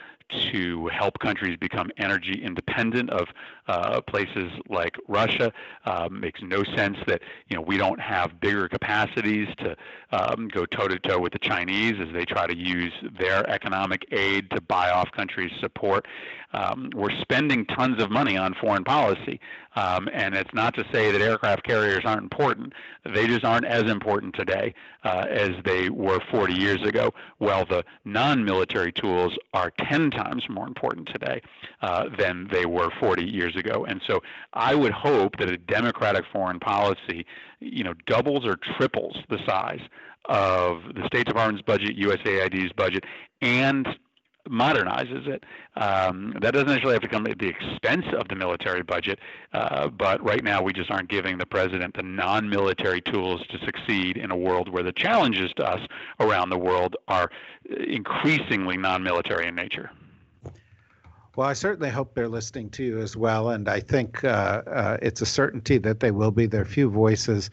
to 0.53 0.87
help 0.89 1.19
countries 1.19 1.57
become 1.59 1.91
energy 1.99 2.41
independent 2.43 3.11
of 3.11 3.29
uh, 3.67 4.01
places 4.03 4.51
like 4.69 4.97
Russia. 5.07 5.53
Um, 5.85 6.21
makes 6.21 6.41
no 6.43 6.65
sense 6.77 6.97
that 7.07 7.23
you 7.49 7.57
know 7.57 7.63
we 7.63 7.77
don't 7.77 8.01
have 8.01 8.41
bigger 8.41 8.69
capacities 8.69 9.49
to 9.59 9.77
um, 10.13 10.49
go 10.49 10.67
toe 10.67 10.89
to 10.89 10.99
toe 10.99 11.19
with 11.19 11.33
the 11.33 11.39
Chinese 11.39 11.95
as 12.01 12.13
they 12.13 12.25
try 12.25 12.47
to 12.47 12.57
use 12.57 12.93
their 13.19 13.49
economic 13.49 14.07
aid 14.13 14.51
to 14.51 14.61
buy 14.61 14.91
off 14.91 15.11
countries' 15.13 15.53
support. 15.61 16.07
Um, 16.53 16.91
we're 16.95 17.17
spending 17.21 17.67
tons 17.67 18.03
of 18.03 18.11
money 18.11 18.37
on 18.37 18.55
foreign 18.55 18.85
policy, 18.85 19.39
um, 19.79 20.09
and 20.13 20.35
it's 20.35 20.53
not 20.53 20.75
to 20.75 20.85
say 20.93 21.13
that 21.13 21.21
aircraft 21.21 21.63
carriers 21.63 22.03
aren't 22.05 22.23
important. 22.23 22.73
They 23.05 23.29
just 23.29 23.45
aren't 23.45 23.65
as 23.65 23.85
important 23.85 24.35
today 24.35 24.75
uh, 25.05 25.27
as 25.31 25.51
they 25.65 25.89
were 25.89 26.19
40 26.33 26.53
years 26.53 26.83
ago. 26.83 27.15
Well, 27.39 27.65
the 27.65 27.85
non-military 28.05 28.91
tools 28.91 29.39
are 29.55 29.71
10 29.89 30.11
times 30.11 30.43
more 30.51 30.67
important 30.67 31.07
today 31.07 31.41
uh, 31.81 32.09
than 32.19 32.49
they 32.51 32.67
were 32.67 32.91
40 32.99 33.25
years 33.25 33.55
ago. 33.55 33.85
And 33.85 34.03
so 34.05 34.21
I 34.53 34.75
would 34.75 34.93
hope 34.93 35.39
that 35.39 35.49
a 35.49 35.57
democratic 35.57 36.25
foreign 36.33 36.59
policy, 36.59 37.25
you 37.61 37.85
know, 37.85 37.95
doubles 38.07 38.45
or 38.45 38.57
triples 38.57 39.17
the 39.31 39.39
size 39.47 39.81
of 40.25 40.83
the 40.97 41.07
State 41.07 41.27
Department's 41.27 41.63
budget, 41.63 41.97
USAID's 41.97 42.73
budget, 42.73 43.05
and 43.41 43.87
modernizes 44.49 45.27
it. 45.27 45.45
Um, 45.77 46.35
that 46.41 46.53
doesn't 46.53 46.69
necessarily 46.69 46.95
have 46.95 47.03
to 47.03 47.09
come 47.09 47.27
at 47.27 47.39
the 47.39 47.49
expense 47.49 48.07
of 48.17 48.29
the 48.29 48.35
military 48.35 48.83
budget, 48.83 49.19
uh, 49.53 49.89
but 49.89 50.23
right 50.23 50.43
now 50.43 50.63
we 50.63 50.73
just 50.73 50.91
aren't 50.91 51.09
giving 51.09 51.39
the 51.39 51.47
president 51.47 51.95
the 51.97 52.03
non-military 52.03 53.01
tools 53.01 53.43
to 53.49 53.59
succeed 53.65 54.17
in 54.17 54.31
a 54.31 54.37
world 54.37 54.69
where 54.69 54.83
the 54.83 54.93
challenges 54.93 55.53
to 55.57 55.65
us 55.65 55.81
around 56.21 56.51
the 56.51 56.59
world 56.59 56.97
are 57.09 57.31
increasingly 57.87 58.77
non-military 58.77 59.47
in 59.47 59.55
nature. 59.55 59.91
Well, 61.39 61.47
I 61.47 61.53
certainly 61.53 61.89
hope 61.89 62.15
they're 62.15 62.27
listening 62.27 62.69
to 62.71 62.83
you 62.83 62.99
as 62.99 63.17
well, 63.17 63.51
and 63.51 63.69
I 63.69 63.79
think 63.79 64.25
uh, 64.25 64.63
uh, 64.67 64.97
it's 65.01 65.21
a 65.21 65.27
certainty 65.27 65.79
that 65.79 66.01
they 66.01 66.11
will 66.11 66.33
be. 66.33 66.47
There 66.47 66.63
are 66.63 66.65
few 66.65 66.91
voices 66.91 67.49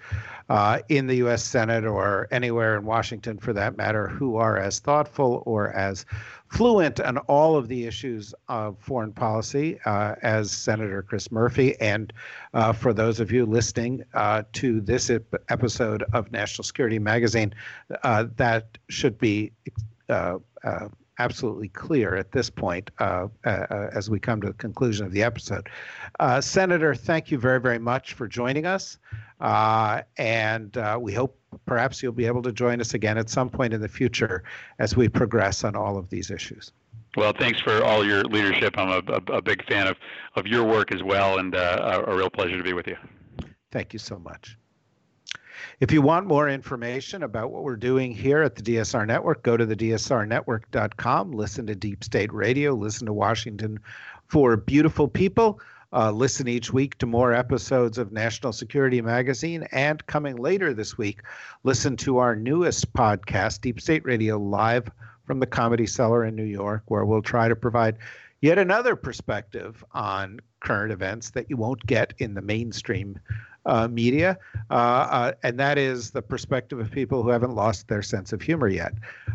uh, 0.49 0.79
in 0.89 1.05
the 1.05 1.17
U.S. 1.17 1.43
Senate 1.43 1.85
or 1.85 2.27
anywhere 2.31 2.79
in 2.79 2.85
Washington, 2.85 3.37
for 3.37 3.53
that 3.53 3.77
matter, 3.77 4.07
who 4.07 4.37
are 4.37 4.57
as 4.57 4.79
thoughtful 4.79 5.43
or 5.45 5.71
as 5.73 6.03
fluent 6.47 6.99
on 6.99 7.19
all 7.27 7.55
of 7.55 7.67
the 7.67 7.85
issues 7.85 8.33
of 8.47 8.75
foreign 8.79 9.13
policy 9.13 9.79
uh, 9.85 10.15
as 10.23 10.51
Senator 10.51 11.03
Chris 11.03 11.31
Murphy. 11.31 11.79
And 11.79 12.11
uh, 12.55 12.73
for 12.73 12.91
those 12.91 13.19
of 13.19 13.31
you 13.31 13.45
listening 13.45 14.03
uh, 14.15 14.41
to 14.53 14.81
this 14.81 15.11
episode 15.49 16.01
of 16.11 16.31
National 16.31 16.63
Security 16.63 16.97
Magazine, 16.97 17.53
that 18.01 18.79
should 18.89 19.19
be 19.19 19.51
absolutely 21.19 21.69
clear 21.69 22.15
at 22.15 22.31
this 22.31 22.49
point 22.49 22.91
uh, 22.99 23.27
uh, 23.45 23.89
as 23.93 24.09
we 24.09 24.19
come 24.19 24.41
to 24.41 24.47
the 24.47 24.53
conclusion 24.53 25.05
of 25.05 25.11
the 25.11 25.23
episode. 25.23 25.69
Uh, 26.19 26.41
Senator, 26.41 26.95
thank 26.95 27.31
you 27.31 27.37
very, 27.37 27.59
very 27.59 27.79
much 27.79 28.13
for 28.13 28.27
joining 28.27 28.65
us. 28.65 28.97
Uh, 29.39 30.01
and 30.17 30.77
uh, 30.77 30.97
we 30.99 31.13
hope 31.13 31.37
perhaps 31.65 32.01
you'll 32.01 32.11
be 32.11 32.25
able 32.25 32.41
to 32.41 32.51
join 32.51 32.81
us 32.81 32.93
again 32.93 33.17
at 33.17 33.29
some 33.29 33.49
point 33.49 33.73
in 33.73 33.81
the 33.81 33.89
future 33.89 34.43
as 34.79 34.95
we 34.95 35.09
progress 35.09 35.63
on 35.63 35.75
all 35.75 35.97
of 35.97 36.09
these 36.09 36.31
issues. 36.31 36.71
Well, 37.15 37.33
thanks 37.37 37.61
for 37.61 37.83
all 37.83 38.05
your 38.05 38.23
leadership. 38.23 38.77
I'm 38.77 38.89
a, 38.89 39.13
a, 39.13 39.37
a 39.37 39.41
big 39.41 39.65
fan 39.67 39.87
of, 39.87 39.95
of 40.35 40.47
your 40.47 40.65
work 40.65 40.93
as 40.93 41.01
well, 41.01 41.37
and 41.37 41.55
uh, 41.55 42.01
a, 42.05 42.11
a 42.11 42.15
real 42.15 42.29
pleasure 42.29 42.57
to 42.57 42.63
be 42.63 42.73
with 42.73 42.87
you. 42.87 42.97
Thank 43.71 43.93
you 43.93 43.99
so 43.99 44.19
much. 44.19 44.57
If 45.81 45.91
you 45.91 46.01
want 46.01 46.25
more 46.25 46.47
information 46.47 47.23
about 47.23 47.51
what 47.51 47.63
we're 47.63 47.75
doing 47.75 48.13
here 48.13 48.41
at 48.41 48.55
the 48.55 48.61
DSR 48.61 49.05
Network, 49.05 49.43
go 49.43 49.57
to 49.57 49.65
the 49.65 49.75
DSRnetwork.com, 49.75 51.33
listen 51.33 51.67
to 51.67 51.75
Deep 51.75 52.01
State 52.01 52.31
Radio, 52.31 52.73
listen 52.73 53.05
to 53.07 53.13
Washington 53.13 53.79
for 54.27 54.55
Beautiful 54.55 55.09
People. 55.09 55.59
Uh, 55.91 56.11
listen 56.11 56.47
each 56.47 56.71
week 56.71 56.97
to 56.97 57.05
more 57.05 57.33
episodes 57.33 57.97
of 57.97 58.13
National 58.13 58.53
Security 58.53 59.01
Magazine. 59.01 59.67
And 59.73 60.05
coming 60.07 60.37
later 60.37 60.73
this 60.73 60.97
week, 60.97 61.21
listen 61.63 61.97
to 61.97 62.19
our 62.19 62.37
newest 62.37 62.93
podcast, 62.93 63.59
Deep 63.59 63.81
State 63.81 64.05
Radio 64.05 64.37
Live 64.37 64.89
from 65.25 65.41
the 65.41 65.45
Comedy 65.45 65.87
Cellar 65.87 66.23
in 66.23 66.35
New 66.35 66.43
York, 66.43 66.83
where 66.87 67.03
we'll 67.03 67.21
try 67.21 67.49
to 67.49 67.55
provide 67.55 67.97
yet 68.39 68.57
another 68.57 68.95
perspective 68.95 69.83
on 69.93 70.39
current 70.65 70.91
events 70.91 71.29
that 71.29 71.49
you 71.49 71.55
won't 71.55 71.85
get 71.85 72.13
in 72.17 72.33
the 72.33 72.41
mainstream 72.41 73.17
uh, 73.65 73.87
media, 73.87 74.37
uh, 74.69 74.73
uh, 74.73 75.31
and 75.43 75.59
that 75.59 75.77
is 75.77 76.11
the 76.11 76.21
perspective 76.21 76.79
of 76.79 76.91
people 76.91 77.23
who 77.23 77.29
haven't 77.29 77.55
lost 77.55 77.87
their 77.87 78.01
sense 78.01 78.33
of 78.33 78.41
humor 78.41 78.67
yet. 78.67 78.93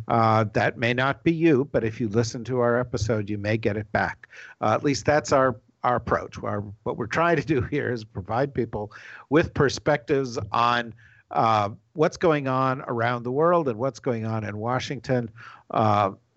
Uh, 0.08 0.44
that 0.52 0.78
may 0.78 0.92
not 0.92 1.24
be 1.24 1.32
you, 1.32 1.68
but 1.72 1.82
if 1.82 2.00
you 2.00 2.08
listen 2.08 2.44
to 2.44 2.60
our 2.60 2.78
episode, 2.78 3.30
you 3.30 3.38
may 3.38 3.56
get 3.56 3.76
it 3.76 3.90
back. 3.92 4.28
Uh, 4.60 4.74
at 4.74 4.84
least 4.84 5.04
that's 5.04 5.32
our 5.32 5.56
our 5.82 5.96
approach. 5.96 6.36
Our, 6.42 6.62
what 6.82 6.98
we're 6.98 7.06
trying 7.06 7.36
to 7.36 7.44
do 7.44 7.60
here 7.70 7.90
is 7.90 8.04
provide 8.04 8.52
people 8.52 8.92
with 9.30 9.54
perspectives 9.54 10.38
on 10.52 10.92
uh, 11.30 11.70
what's 11.94 12.18
going 12.18 12.48
on 12.48 12.82
around 12.82 13.22
the 13.22 13.32
world 13.32 13.66
and 13.66 13.78
what's 13.78 13.98
going 13.98 14.26
on 14.26 14.44
in 14.44 14.58
Washington 14.58 15.30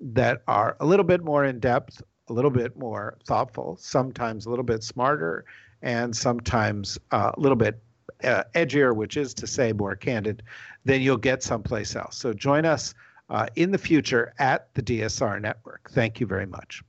that 0.04 0.42
are 0.48 0.76
a 0.80 0.86
little 0.86 1.06
bit 1.06 1.24
more 1.24 1.46
in 1.46 1.60
depth, 1.60 2.02
a 2.34 2.36
little 2.36 2.52
bit 2.52 2.76
more 2.76 3.16
thoughtful, 3.26 3.78
sometimes 3.80 4.48
a 4.48 4.50
little 4.50 4.66
bit 4.66 4.84
smarter, 4.84 5.46
and 5.84 6.16
sometimes 6.16 6.98
uh, 7.12 7.32
a 7.36 7.40
little 7.40 7.56
bit 7.56 7.80
uh, 8.24 8.44
edgier, 8.56 8.96
which 8.96 9.18
is 9.18 9.36
to 9.36 9.46
say 9.46 9.72
more 9.72 9.96
candid, 9.96 10.42
then 10.84 11.02
you'll 11.02 11.16
get 11.16 11.44
someplace 11.44 11.96
else. 11.96 12.18
So 12.18 12.34
join 12.34 12.66
us 12.66 12.96
uh, 13.30 13.46
in 13.56 13.72
the 13.72 13.78
future 13.78 14.34
at 14.40 14.74
the 14.74 14.82
DSR 14.82 15.40
Network. 15.42 15.92
Thank 15.92 16.20
you 16.20 16.26
very 16.26 16.48
much. 16.48 16.82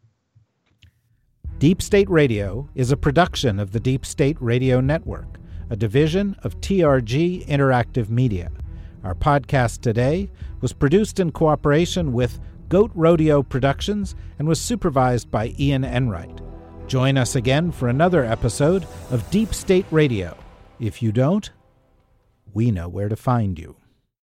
Deep 1.58 1.82
State 1.82 2.08
Radio 2.08 2.68
is 2.74 2.90
a 2.90 2.96
production 2.96 3.60
of 3.60 3.72
the 3.72 3.80
Deep 3.80 4.06
State 4.06 4.38
Radio 4.40 4.80
Network, 4.80 5.38
a 5.68 5.76
division 5.76 6.36
of 6.42 6.58
TRG 6.62 7.46
Interactive 7.46 8.08
Media. 8.08 8.50
Our 9.04 9.14
podcast 9.14 9.82
today 9.82 10.30
was 10.62 10.72
produced 10.72 11.20
in 11.20 11.32
cooperation 11.32 12.14
with 12.14 12.40
Goat 12.68 12.90
Rodeo 12.94 13.42
Productions 13.42 14.14
and 14.38 14.48
was 14.48 14.60
supervised 14.60 15.30
by 15.30 15.54
Ian 15.58 15.84
Enright. 15.84 16.40
Join 16.86 17.16
us 17.16 17.36
again 17.36 17.72
for 17.72 17.88
another 17.88 18.24
episode 18.24 18.86
of 19.10 19.28
Deep 19.30 19.54
State 19.54 19.86
Radio. 19.90 20.36
If 20.80 21.02
you 21.02 21.12
don't, 21.12 21.50
we 22.52 22.70
know 22.70 22.88
where 22.88 23.08
to 23.08 23.16
find 23.16 23.58
you. 23.58 23.76